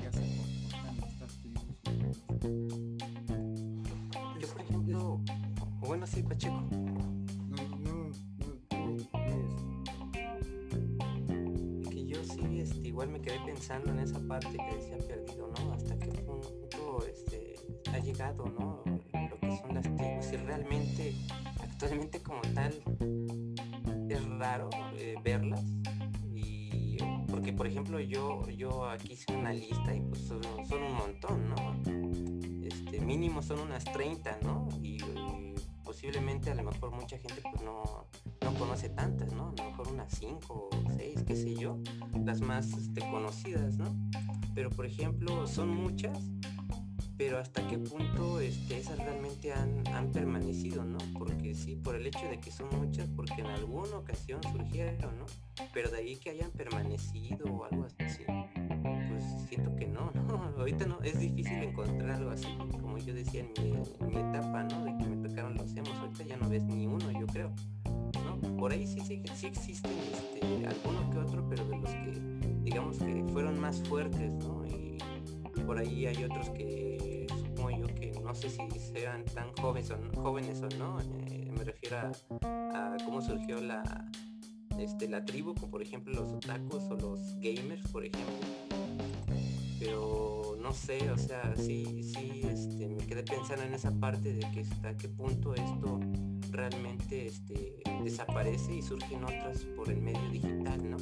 [0.01, 1.66] que se comportan estas tribus.
[5.80, 6.61] Bueno, sí, Pacheco.
[6.70, 8.51] No, no, no,
[11.90, 15.72] que yo sí, este, igual me quedé pensando en esa parte que decía perdido, ¿no?
[15.72, 17.55] Hasta qué punto este,
[17.92, 18.95] ha llegado, ¿no?
[19.57, 21.14] Lo que son las tribus y realmente,
[21.61, 22.74] actualmente como tal,
[24.09, 25.64] es raro eh, verlas
[26.34, 26.96] y
[27.28, 31.48] porque por ejemplo yo yo aquí hice una lista y pues son, son un montón
[31.48, 34.98] no este mínimo son unas 30 no y
[35.96, 38.07] posiblemente a lo mejor mucha gente pues no,
[38.59, 39.48] conoce tantas, ¿no?
[39.48, 41.78] A lo mejor unas 5 o 6, qué sé yo,
[42.24, 43.96] las más este, conocidas, ¿no?
[44.54, 46.18] Pero por ejemplo, son muchas,
[47.17, 50.99] pero hasta qué punto este, esas realmente han, permanecido, ¿no?
[51.19, 55.27] Porque sí, por el hecho de que son muchas, porque en alguna ocasión surgieron, ¿no?
[55.75, 60.43] Pero de ahí que hayan permanecido o algo así, pues siento que no, ¿no?
[60.59, 62.47] Ahorita no, es difícil encontrar algo así,
[62.81, 63.53] como yo decía en
[64.07, 64.85] mi, etapa, ¿no?
[64.85, 67.53] De que me tocaron los hemos, ahorita ya no ves ni uno, yo creo,
[68.25, 68.57] ¿no?
[68.57, 72.99] Por ahí sí, sí, sí existen este, alguno que otro, pero de los que, digamos
[72.99, 74.64] que fueron más fuertes, ¿no?
[74.67, 74.99] Y
[75.67, 76.86] por ahí hay otros que
[78.27, 82.11] no sé si sean tan jóvenes o, jóvenes o no, eh, me refiero
[82.43, 83.83] a cómo surgió la
[84.79, 88.35] este, la tribu, como por ejemplo los otakus o los gamers, por ejemplo.
[89.79, 94.51] Pero no sé, o sea, sí, sí, este, me quedé pensando en esa parte de
[94.51, 96.01] que hasta qué punto esto
[96.51, 100.97] realmente este, desaparece y surgen otras por el medio digital, ¿no?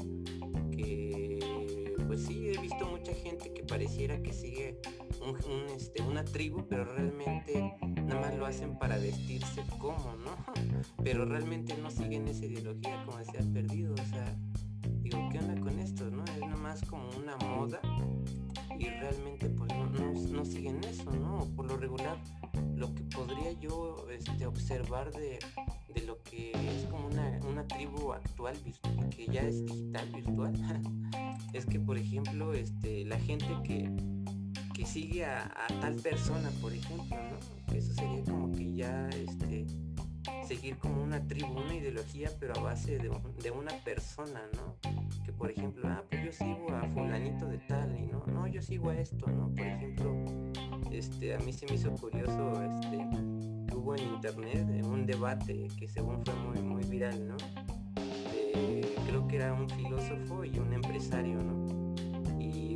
[2.14, 4.80] Pues sí, he visto mucha gente que pareciera que sigue
[5.76, 10.36] este, una tribu, pero realmente nada más lo hacen para vestirse como, ¿no?
[11.02, 14.32] Pero realmente no siguen esa ideología como decía perdido, o sea,
[15.00, 16.22] digo, ¿qué onda con esto, no?
[16.24, 17.80] Es nada más como una moda
[18.78, 19.72] y realmente pues
[20.30, 21.48] no, siguen eso, ¿no?
[21.56, 22.16] Por lo regular,
[22.76, 25.38] lo que podría yo este, observar de,
[26.06, 28.56] lo que es como una, una tribu actual
[29.10, 30.54] que ya es digital virtual
[31.52, 33.90] es que por ejemplo este la gente que
[34.74, 35.48] que sigue a,
[35.80, 37.74] tal persona, por ejemplo, ¿no?
[37.74, 39.66] Eso sería como que ya este
[40.46, 44.76] seguir como una tribu, una ideología, pero a base de, una persona, ¿no?
[45.24, 48.62] Que por ejemplo, ah, pues yo sigo a fulanito de tal y no, no, yo
[48.62, 49.48] sigo a esto, ¿no?
[49.54, 50.24] Por ejemplo,
[50.90, 52.96] este, a mí se me hizo curioso, este,
[53.74, 57.36] hubo en internet un debate que según fue muy, muy viral, ¿no?
[59.06, 61.83] creo que era un filósofo y un empresario, ¿no?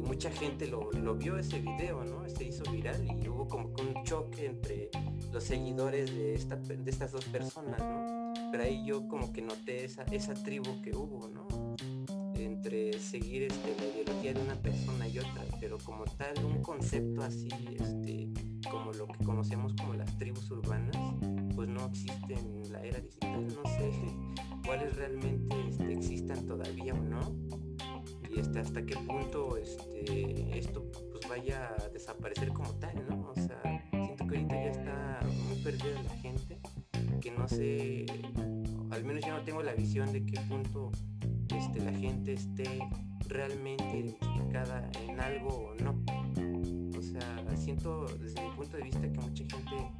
[0.08, 2.26] Mucha gente lo, vio ese video, ¿no?
[2.30, 4.90] Se hizo viral y hubo como un choque entre
[5.32, 8.32] los seguidores de, esta, de estas dos personas, ¿no?
[8.50, 11.46] Pero ahí yo como que noté esa, esa tribu que hubo, ¿no?
[12.34, 17.22] Entre seguir este, la ideología de una persona y otra, pero como tal, un concepto
[17.22, 18.28] así, este,
[18.70, 20.96] como lo que conocemos como las tribus urbanas,
[21.54, 23.92] pues no existe en la era digital, no sé
[24.64, 27.67] cuáles realmente este, existan todavía o no
[28.30, 33.30] y este, hasta qué punto este, esto pues vaya a desaparecer como tal, ¿no?
[33.30, 33.60] O sea,
[33.90, 36.58] siento que ahorita ya está muy perdida la gente,
[37.20, 38.06] que no sé,
[38.90, 40.90] al menos yo no tengo la visión de qué punto
[41.56, 42.80] este, la gente esté
[43.28, 46.02] realmente identificada en algo o no.
[46.96, 49.90] O sea, siento desde mi punto de vista que mucha gente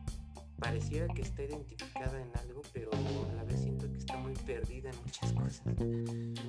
[0.58, 4.90] pareciera que está identificada en algo, pero a la vez siento que está muy perdida
[4.90, 5.62] en muchas cosas.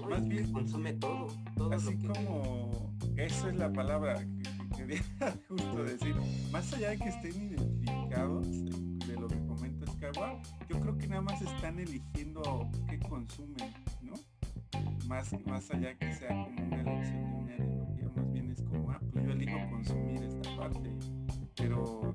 [0.10, 5.02] Más bien consume todo, todo así como esa es la palabra que, quería
[5.48, 6.16] justo decir.
[6.52, 8.48] Más allá de que estén identificados
[9.08, 14.14] de lo que comenta Escagua, yo creo que nada más están eligiendo qué consumen, ¿no?
[15.08, 18.92] Más, más allá que sea como una elección de una ideología, más bien es como,
[18.92, 20.92] ah, pues yo elijo consumir esta parte,
[21.56, 22.12] pero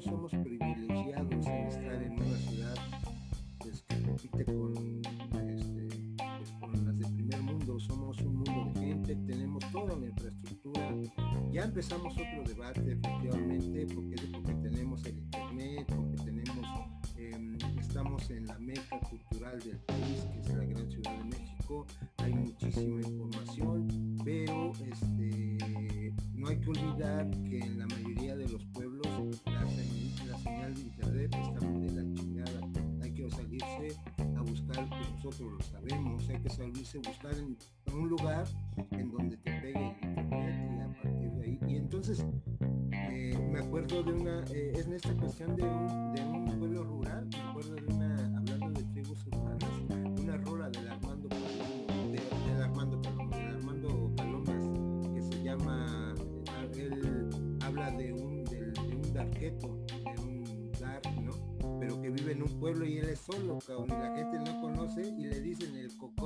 [0.00, 2.74] somos privilegiados en estar en una ciudad
[3.58, 4.74] pues, que compite con,
[5.48, 5.88] este,
[6.58, 10.94] pues, las de primer mundo, somos un mundo de gente, tenemos toda la infraestructura,
[11.52, 13.49] ya empezamos otro debate efectivamente,
[36.98, 37.56] a buscar en,
[37.94, 38.44] un lugar
[38.92, 41.58] en donde te pegue y a partir de ahí.
[41.68, 42.24] Y entonces
[42.92, 46.84] eh, me acuerdo de una, eh, es en esta cuestión de un, de un pueblo
[46.84, 52.62] rural, me acuerdo de una, hablando de tribus urbanas, una rola del Armando de- del
[52.62, 56.14] Armando Palomo, del Armando Palomas, que se llama,
[56.74, 57.30] eh, él
[57.62, 61.32] habla de un, de un darqueto, de un dar, ¿no?
[61.78, 65.02] Pero que vive en un pueblo y él es solo, y la gente no conoce
[65.02, 66.19] y le dicen el cocono,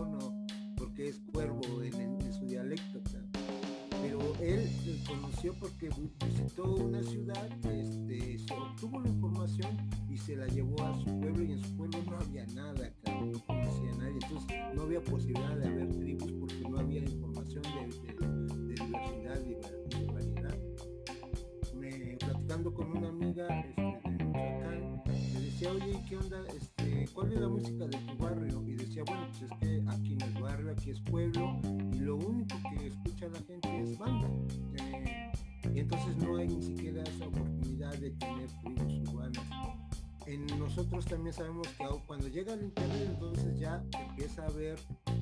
[22.64, 26.42] Con una amiga este, de Michoacán, le decía, oye, ¿qué onda?
[26.56, 28.62] Este, ¿Cuál es la música de tu barrio?
[28.66, 31.60] Y decía, bueno, pues es que aquí no es barrio, aquí es pueblo,
[31.92, 34.30] y lo único que escucha la gente es banda.
[34.78, 35.32] Eh,
[35.74, 39.44] y entonces no hay ni siquiera esa oportunidad de tener tribus urbanas.
[40.26, 44.78] En nosotros también sabemos que cuando llega el internet entonces ya empieza a ver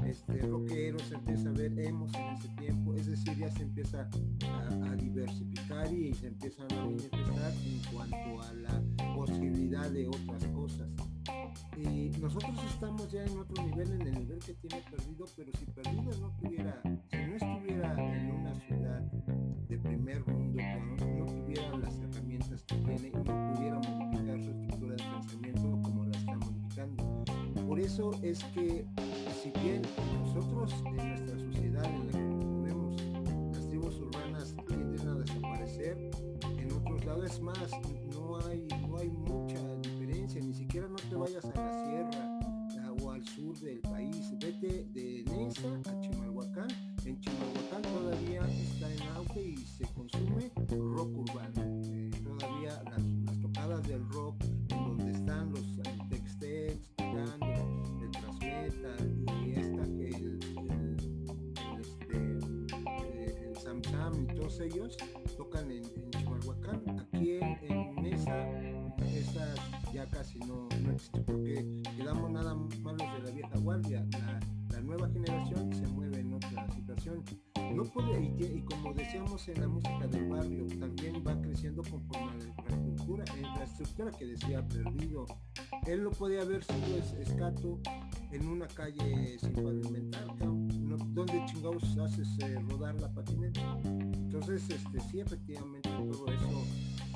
[0.06, 4.08] este, rockeros, se empieza a ver emos en ese tiempo, es decir, ya se empieza
[4.08, 8.82] a, diversificar y se empiezan a manifestar en cuanto a la
[9.14, 10.88] posibilidad de otras cosas.
[11.76, 15.66] Y nosotros estamos ya en otro nivel, en el nivel que tiene perdido, pero si
[15.66, 19.00] perdido no tuviera, si no estuviera en una ciudad
[19.68, 24.50] de primer mundo, no, no tuviera las herramientas que tiene y no pudiera modificar su
[24.50, 27.24] estructura de pensamiento como la está modificando.
[27.66, 28.84] Por eso es que,
[84.10, 85.26] que decía perdido.
[85.86, 87.80] Él no podía haber sido es- escato
[88.30, 90.26] en una calle sin pavimentar.
[90.38, 93.78] No, ¿dónde chingados haces eh, rodar la patineta?
[93.84, 96.64] Entonces, este, sí, efectivamente, todo eso.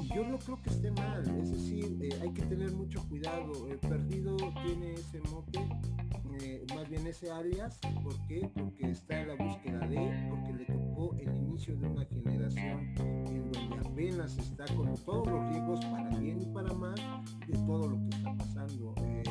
[0.03, 3.67] Y yo no creo que esté mal, es decir, eh, hay que tener mucho cuidado.
[3.69, 5.59] El perdido tiene ese mote,
[6.87, 8.49] más bien ese alias, ¿por qué?
[8.55, 12.95] Porque está en la búsqueda de, porque le tocó el inicio de una generación
[13.27, 16.95] en donde apenas está con todos los riesgos para bien y para mal
[17.49, 18.95] de todo lo que está pasando.
[18.99, 19.23] Eh,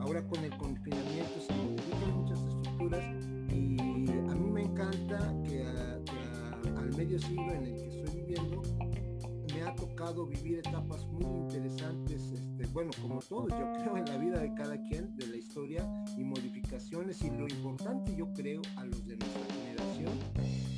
[0.00, 3.04] ahora con el confinamiento se modifican muchas estructuras
[3.52, 3.76] y
[4.28, 5.64] a mí me encanta que,
[6.76, 8.60] al medio siglo en el que estoy viviendo
[9.54, 12.31] me ha tocado vivir etapas muy interesantes
[12.72, 15.86] bueno, como todos, yo creo en la vida de cada quien, de la historia
[16.16, 20.12] y modificaciones y lo importante yo creo a los de nuestra generación,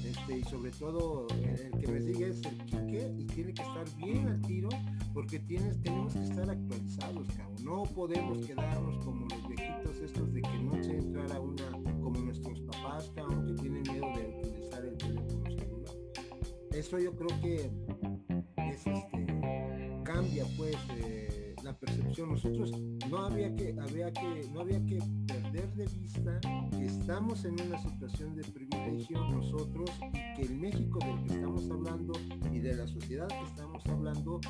[0.04, 3.84] este, y sobre todo el que me sigue es el Quique y tiene que estar
[3.96, 4.68] bien al tiro
[5.12, 7.64] porque tienes, tenemos que estar actualizados, cabrón.
[7.64, 11.70] No podemos quedarnos como los viejitos estos de que no se entrara una,
[12.02, 15.94] como nuestros papás, cabrón, que tienen miedo de utilizar el teléfono celular.
[16.72, 17.70] Eso yo creo que
[18.56, 19.26] es este,
[20.04, 20.76] cambia pues
[21.64, 22.30] la percepción.
[22.30, 22.70] Nosotros
[23.10, 27.78] no había que, había que, no había que perder de vista que estamos en una
[27.78, 32.12] situación de privilegio nosotros y que el México del que estamos hablando
[32.52, 34.40] y de la sociedad que estamos hablando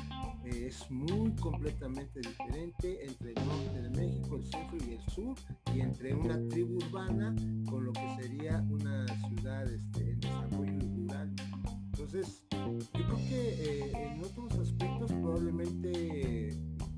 [0.43, 5.35] eh, es muy completamente diferente entre el norte de México, el centro y el sur,
[5.73, 7.33] y entre una tribu urbana
[7.69, 11.33] con lo que sería una ciudad este, en desarrollo rural.
[11.97, 16.44] Entonces, yo creo que eh, en otros aspectos probablemente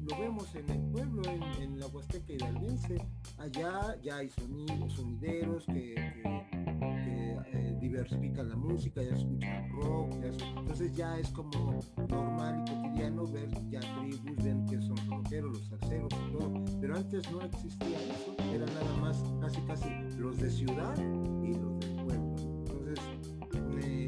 [0.07, 1.21] lo vemos en el pueblo,
[1.59, 2.97] en, la Huasteca hidalguense.
[3.37, 11.17] Allá ya hay sonidos, sonideros que, eh, diversifican la música, ya escuchan rock, entonces ya
[11.19, 11.79] es como
[12.09, 16.95] normal y cotidiano ver ya tribus, ven que son rockeros, los salseros y todo, pero
[16.95, 20.97] antes no existía eso, era nada más casi casi los de ciudad
[21.43, 22.35] y los del pueblo.
[22.39, 22.99] Entonces,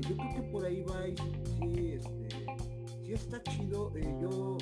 [0.09, 2.29] yo creo que por ahí va y sí, este,
[3.03, 3.91] sí está chido.
[3.95, 4.57] Eh, yo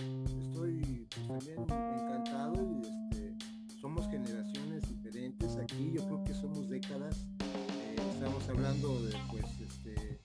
[0.57, 3.35] estoy también encantado y este,
[3.79, 10.19] somos generaciones diferentes aquí, yo creo que somos décadas, eh, estamos hablando de pues este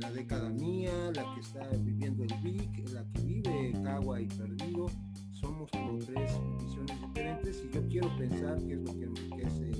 [0.00, 4.86] la década mía, la que está viviendo el Vic, la que vive Cagua y Perdido,
[5.32, 9.70] somos como tres visiones diferentes y yo quiero pensar que es lo que enriquece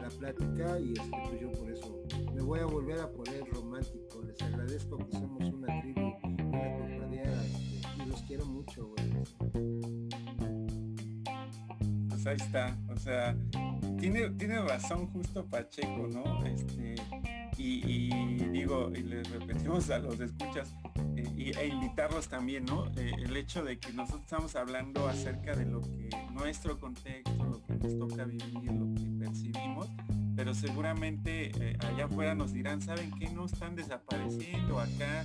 [0.00, 2.02] la plática y este, pues yo por eso
[2.34, 6.29] me voy a volver a poner romántico, les agradezco que somos una tribu,
[8.30, 8.94] quiero mucho,
[12.08, 13.36] Pues ahí está, o sea,
[13.98, 16.44] tiene, tiene razón justo Pacheco, ¿no?
[16.44, 16.94] Este,
[17.58, 18.08] y,
[18.50, 20.72] digo, y les repetimos a los escuchas,
[21.16, 22.86] eh, e invitarlos también, ¿no?
[22.96, 27.60] Eh, el hecho de que nosotros estamos hablando acerca de lo que nuestro contexto, lo
[27.64, 29.88] que nos toca vivir, lo que percibimos,
[30.40, 33.28] pero seguramente eh, allá afuera nos dirán, ¿saben qué?
[33.28, 35.22] No están desapareciendo, acá,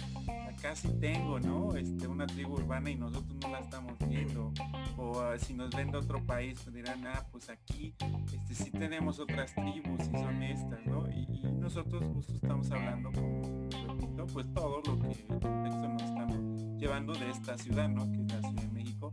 [0.50, 1.74] acá sí tengo, ¿no?
[1.78, 4.52] Este, una tribu urbana y nosotros no la estamos viendo.
[4.98, 7.96] O ah, si nos ven de otro país, pues dirán, ah, pues aquí
[8.34, 11.08] este, sí tenemos otras tribus y son estas, ¿no?
[11.10, 11.26] Y,
[11.62, 16.40] nosotros justo estamos hablando, como repito, pues todo lo que el nos estamos
[16.78, 18.04] llevando de esta ciudad, ¿no?
[18.12, 19.12] Que es la Ciudad de México.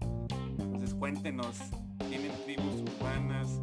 [0.59, 1.61] Entonces cuéntenos,
[2.09, 3.61] ¿tienen tribus urbanas?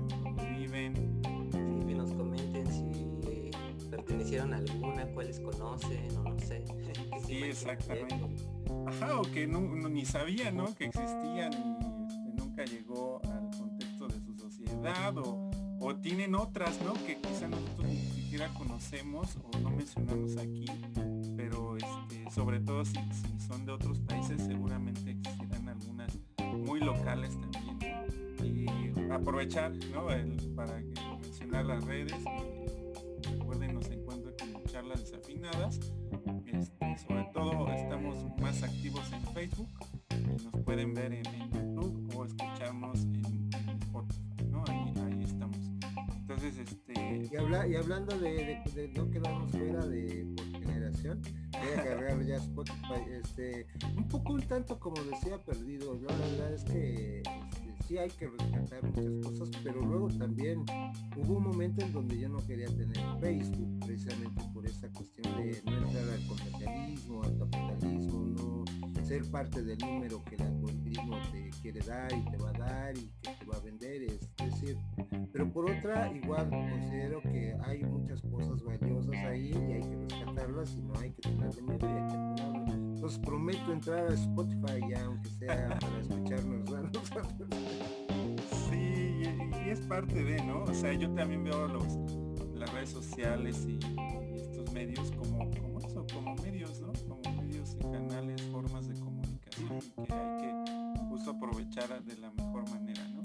[4.38, 6.64] A alguna, cuáles conocen o no sé.
[7.26, 8.15] Sí, exactamente.
[8.88, 10.73] Ajá, o que no, ni sabía, ¿no?
[10.73, 16.80] Que existían y este, nunca llegó al contexto de su sociedad o, o tienen otras,
[16.81, 16.93] ¿no?
[17.06, 20.65] Que quizá nosotros ni siquiera conocemos o no mencionamos aquí,
[21.35, 22.97] pero este, sobre todo si,
[23.47, 27.80] son de otros países seguramente existirán algunas muy locales también.
[28.43, 30.07] Y aprovechar, ¿no?
[30.56, 30.81] para
[31.22, 32.15] mencionar las redes
[34.90, 35.80] charlas desafinadas.
[36.45, 39.70] Este, sobre todo estamos más activos en Facebook
[40.44, 43.49] nos pueden ver en, YouTube o escucharnos en,
[43.82, 44.64] Spotify ¿no?
[44.68, 45.57] ahí, estamos.
[46.22, 50.28] Entonces este y, habla, y hablando de, no quedarnos fuera de
[50.60, 51.22] generación
[51.52, 56.53] voy a cargar ya Spotify este un poco un tanto como decía perdido la verdad
[56.53, 57.24] es que
[57.90, 60.64] sí hay que rescatar muchas cosas, pero luego también
[61.18, 65.60] hubo un momento en donde yo no quería tener Facebook, precisamente por esa cuestión de
[65.66, 68.66] no entrar al comercialismo, al capitalismo, no
[69.10, 72.95] ser parte del número que el algoritmo te quiere dar y te va a dar
[72.95, 74.77] y que te va a vender, es decir,
[75.34, 80.76] pero por otra igual considero que hay muchas cosas valiosas ahí y hay que rescatarlas
[80.76, 82.60] y no hay que tenerle miedo y hay que
[82.99, 86.69] entonces prometo entrar a Spotify ya, aunque sea para escucharnos.
[88.69, 89.23] Sí,
[89.65, 90.65] y, es parte de, ¿no?
[90.65, 91.98] O sea, yo también veo los,
[92.53, 93.80] las redes sociales y,
[94.36, 96.91] estos medios como, como eso, como medios, ¿no?
[97.07, 98.89] Como medios y canales, formas
[99.78, 103.22] que hay que justo aprovechar de la mejor manera, ¿no?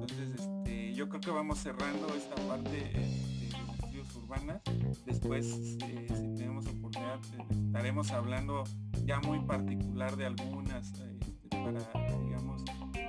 [0.00, 4.62] Entonces, este, yo creo que vamos cerrando esta parte este, de las tribus urbanas.
[5.04, 5.46] Después,
[5.84, 7.20] eh, si tenemos oportunidad,
[7.66, 8.64] estaremos hablando
[9.04, 11.80] ya muy particular de algunas este, para,
[12.24, 12.64] digamos,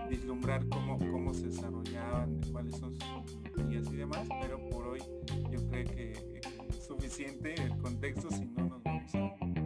[0.09, 4.99] vislumbrar cómo, cómo se desarrollaban, cuáles son sus guías y demás, pero por hoy
[5.51, 9.58] yo creo que es suficiente el contexto, si no nos vamos a,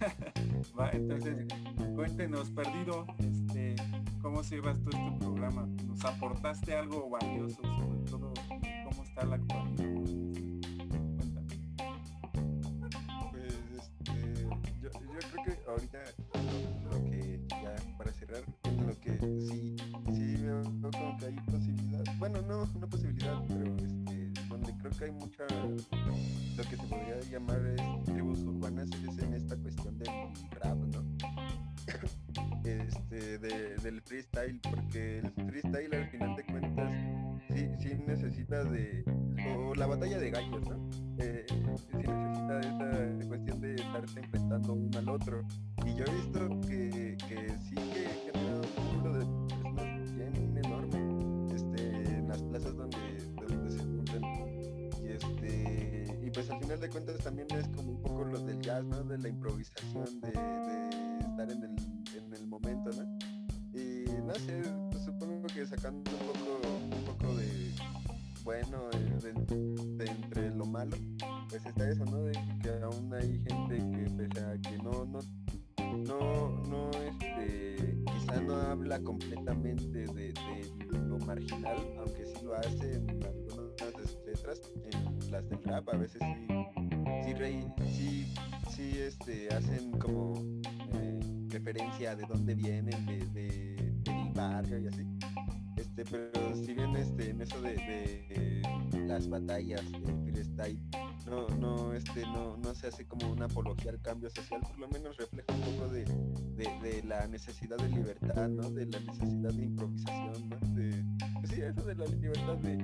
[0.78, 0.96] aquí.
[0.96, 1.46] Entonces,
[1.94, 3.76] cuéntenos, perdido, este,
[4.22, 5.66] cómo sirvas tú este programa.
[5.86, 8.32] ¿Nos aportaste algo valioso, sobre todo
[8.84, 9.86] cómo está la actualidad?
[13.30, 14.48] Pues este,
[14.80, 15.98] yo, creo que ahorita
[16.84, 18.42] lo que ya para cerrar,
[18.86, 19.76] lo que sí,
[20.12, 25.04] sí veo como que hay posibilidad, bueno no, una posibilidad, pero este, donde creo que
[25.04, 25.46] hay mucha
[26.60, 30.08] lo que se podría llamar es tribus urbanas es en esta cuestión del
[30.50, 31.02] rap, ¿no?
[32.64, 36.92] este, de, del freestyle, porque el freestyle al final de cuentas
[37.48, 39.04] sí, sí necesita de,
[39.56, 40.90] o la batalla de gallos, ¿no?
[41.18, 45.42] Eh, sí necesita de esa cuestión de estarse enfrentando uno al otro.
[56.80, 59.02] De cuentas también es como un poco lo del jazz, ¿no?
[59.04, 60.28] De la improvisación, de,
[61.20, 61.76] estar en el,
[62.16, 63.18] en el momento, ¿no?
[63.78, 67.72] Y no sé, pues supongo que sacando un poco, un poco de
[68.44, 70.96] bueno de, de- entre lo malo,
[71.48, 72.22] pues está eso, ¿no?
[72.24, 72.32] De
[72.62, 74.10] que aún hay gente que
[74.62, 75.20] que no, no,
[76.06, 82.94] no, no, este, quizá no habla completamente de, de lo marginal, aunque sí lo hace
[82.94, 84.60] en algunas de sus letras,
[84.92, 86.49] en las del rap a veces sí,
[92.16, 95.06] de dónde vienen, de, de- del barrio y así.
[95.76, 97.74] Este, pero si bien este, en eso de,
[98.92, 100.78] de las batallas de freestyle
[101.26, 104.88] no, no, este, no, no se hace como una apología al cambio social, por lo
[104.88, 108.70] menos refleja un poco de, de- de la necesidad de libertad, ¿no?
[108.70, 110.56] De la necesidad de improvisación, ¿no?
[110.74, 111.04] De,
[111.40, 112.76] pues sí, eso de la libertad de,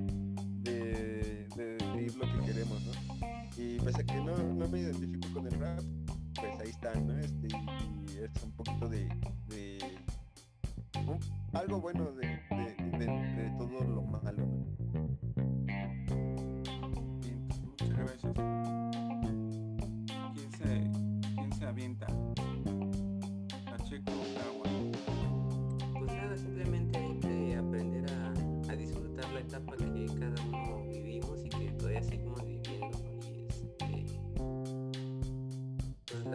[0.63, 3.17] de, de decir lo que queremos, ¿no?
[3.57, 5.81] Y pese a que no, no me identifico con el rap,
[6.41, 7.19] pues ahí está, ¿no?
[7.19, 9.09] Este, y es un poquito de,
[11.53, 14.47] algo bueno de, de, de- todo lo malo,
[17.81, 18.86] gracias.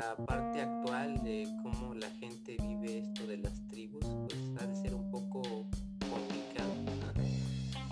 [0.01, 4.75] La parte actual de cómo la gente vive esto de las tribus, pues ha de
[4.75, 5.43] ser un poco
[6.09, 6.73] complicado.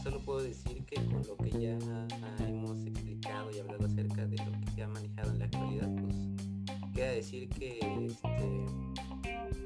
[0.02, 1.77] Solo puedo decir que con lo que ya
[2.48, 6.15] hemos explicado y hablado acerca de lo que se ha manejado en la actualidad, pues
[6.95, 8.65] queda decir que este,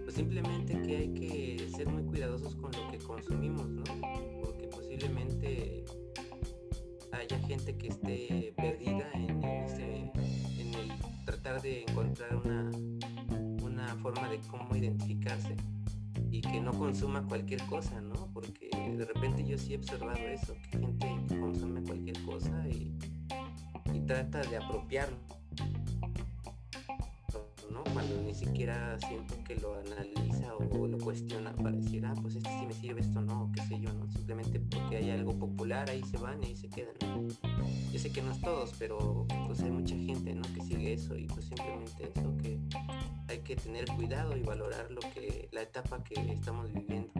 [0.03, 3.83] pues simplemente que hay que ser muy cuidadosos con lo que consumimos, ¿no?
[4.43, 5.85] Porque posiblemente
[7.13, 10.11] haya gente que esté perdida en, en el
[11.43, 12.71] tratar de encontrar una,
[13.63, 15.57] una forma de cómo identificarse
[16.31, 18.29] y que no consuma cualquier cosa, ¿no?
[18.33, 22.97] Porque de repente yo sí he observado eso, que gente consume cualquier cosa y,
[23.93, 25.17] y trata de apropiarlo.
[28.25, 32.65] Ni siquiera siento que lo analiza o lo cuestiona para decir, ah, pues este sí
[32.65, 34.07] me sirve, esto no, o qué sé yo, ¿no?
[34.11, 36.93] Simplemente porque hay algo popular, ahí se van y ahí se quedan.
[37.91, 40.41] Yo sé que no es todos, pero pues hay mucha gente, ¿no?
[40.53, 42.59] Que sigue eso y pues simplemente eso, que
[43.27, 47.11] hay que tener cuidado y valorar lo que, la etapa que estamos viviendo.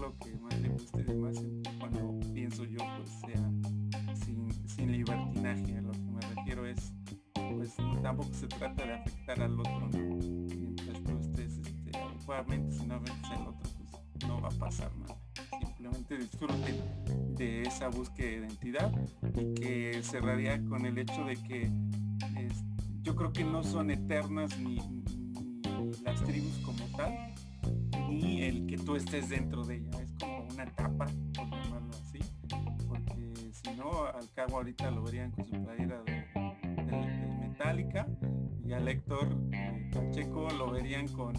[0.00, 1.36] Lo que más le guste y demás,
[1.78, 5.76] cuando pienso yo, pues sea sin, sin libertinaje.
[5.76, 6.92] A lo que me refiero es,
[7.34, 9.98] pues tampoco se trata de afectar al otro, ¿no?
[9.98, 11.92] Mientras tú estés este,
[12.70, 15.16] si no afectas al otro, pues no va a pasar nada.
[15.60, 18.92] Simplemente disfruten de esa búsqueda de identidad
[19.34, 21.70] y que cerraría con el hecho de que
[23.02, 24.78] yo creo que no son eternas ni
[26.04, 27.31] las tribus como tal,
[28.12, 30.02] ni el que tú estés dentro de ella.
[30.02, 32.18] Es como una etapa, por llamarlo así,
[32.88, 34.04] porque si no.
[34.04, 38.08] Al cabo ahorita lo verían con su playera de, de, Metallica
[38.64, 41.34] y al Héctor eh, Pacheco lo verían con,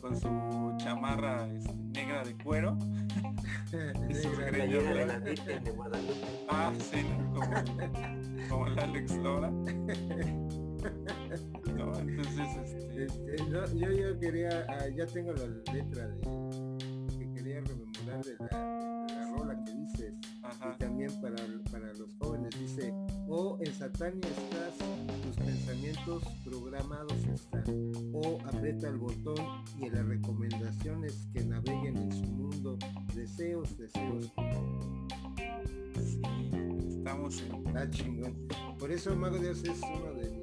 [0.00, 2.76] con su chamarra este, negra de cuero.
[4.08, 6.46] y sus de la Virgen de Guadalupe.
[6.48, 7.50] Ah, sí, como,
[8.48, 9.50] como el Alex Lora.
[11.84, 13.04] No, entonces este...
[13.04, 16.20] Este, no, yo, yo quería, ah, ya tengo la letra de
[17.18, 20.14] que quería rememorar de la, de la rola que dices.
[20.42, 20.74] Ajá.
[20.74, 21.36] y también para,
[21.72, 22.92] para los jóvenes dice
[23.28, 24.74] o en Satania estás
[25.22, 27.64] tus pensamientos programados están.
[28.12, 29.36] O aprieta el botón
[29.78, 32.78] y en las recomendaciones que naveguen en su mundo.
[33.14, 34.32] Deseos deseos
[35.96, 36.20] Sí,
[36.98, 37.66] estamos en...
[37.66, 38.48] está chingón.
[38.78, 40.33] Por eso Mago de Oz es uno de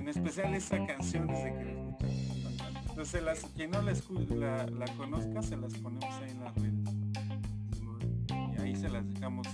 [0.00, 2.88] En especial esa canción desde que la escuchamos.
[2.88, 3.92] Entonces, las, quien no la,
[4.34, 6.88] la, la conozca, se las ponemos ahí en las redes.
[8.56, 9.46] Y ahí se las dejamos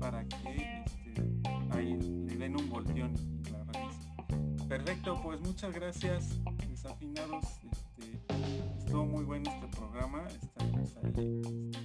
[0.00, 1.40] para que este,
[1.70, 3.14] ahí le den un volteón
[3.52, 4.68] la revisen.
[4.68, 7.44] Perfecto, pues muchas gracias, desafinados.
[7.70, 8.18] Este,
[8.76, 10.26] estuvo muy bueno este programa.
[10.26, 11.80] Estaremos ahí este,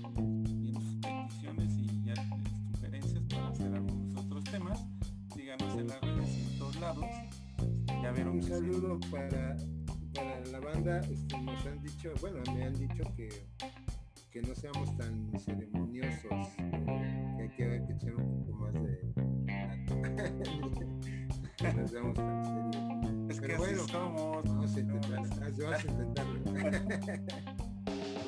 [0.47, 4.83] viendo sus peticiones y ya eh, sugerencias para hacer algunos otros temas.
[5.33, 6.12] Síganos en las redes
[6.83, 7.05] lados.
[8.01, 8.51] Ya vieron un que sí.
[8.51, 9.55] saludo para,
[10.13, 13.29] para la banda este, nos han dicho bueno me han dicho que
[14.31, 18.99] que no seamos tan ceremoniosos que hay que, hay que echar un poco más de
[21.57, 22.75] que no seamos tan serios
[23.29, 24.43] Es que Pero así bueno, somos.
[24.45, 26.39] vamos a intentar No, ah, vamos a intentarlo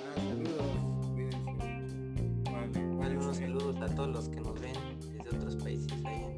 [0.08, 0.78] Ah, saludos
[1.14, 2.52] cuídense mucho.
[2.52, 6.38] Vale, Vale, unos saludos a todos los que nos ven desde otros países, ahí en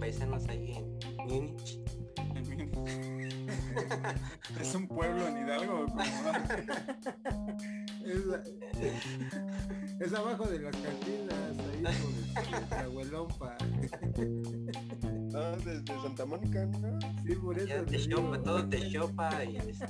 [0.00, 0.98] paisanos ahí en
[1.28, 1.78] Múnich.
[4.60, 5.86] es un pueblo en Hidalgo.
[8.04, 8.24] es,
[10.00, 13.56] es abajo de las cantinas ahí por este, Tlahuelompa.
[15.34, 16.98] Ah, desde Santa Mónica, ¿no?
[17.24, 19.84] sí por eso Ya te chopa, todo te chopa y este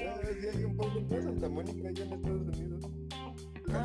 [0.00, 2.84] Ah, sí, hay un poco de Santa Mónica allá en Estados Unidos.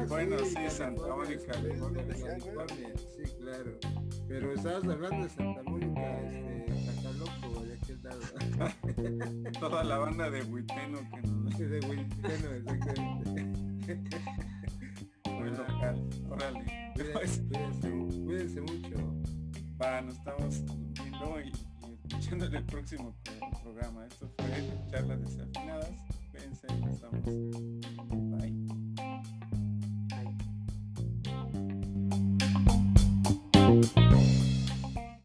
[0.07, 2.03] Bueno, sí, Santa Mónica, sí, California.
[2.03, 3.71] de California, sí, claro.
[4.27, 8.21] Pero estabas hablando de Santa Mónica, este, Zacaloco, de aquel lado.
[9.59, 13.45] toda la banda de Huiteno que nos de Huilteno, exactamente.
[15.29, 16.09] muy local.
[16.29, 16.93] Órale.
[16.95, 17.91] Cuídense, cuídense,
[18.23, 19.21] cuídense mucho.
[19.81, 24.05] va, nos estamos viendo y, y escuchando en el próximo pro- programa.
[24.05, 25.91] Esto fue Charlas Desafinadas.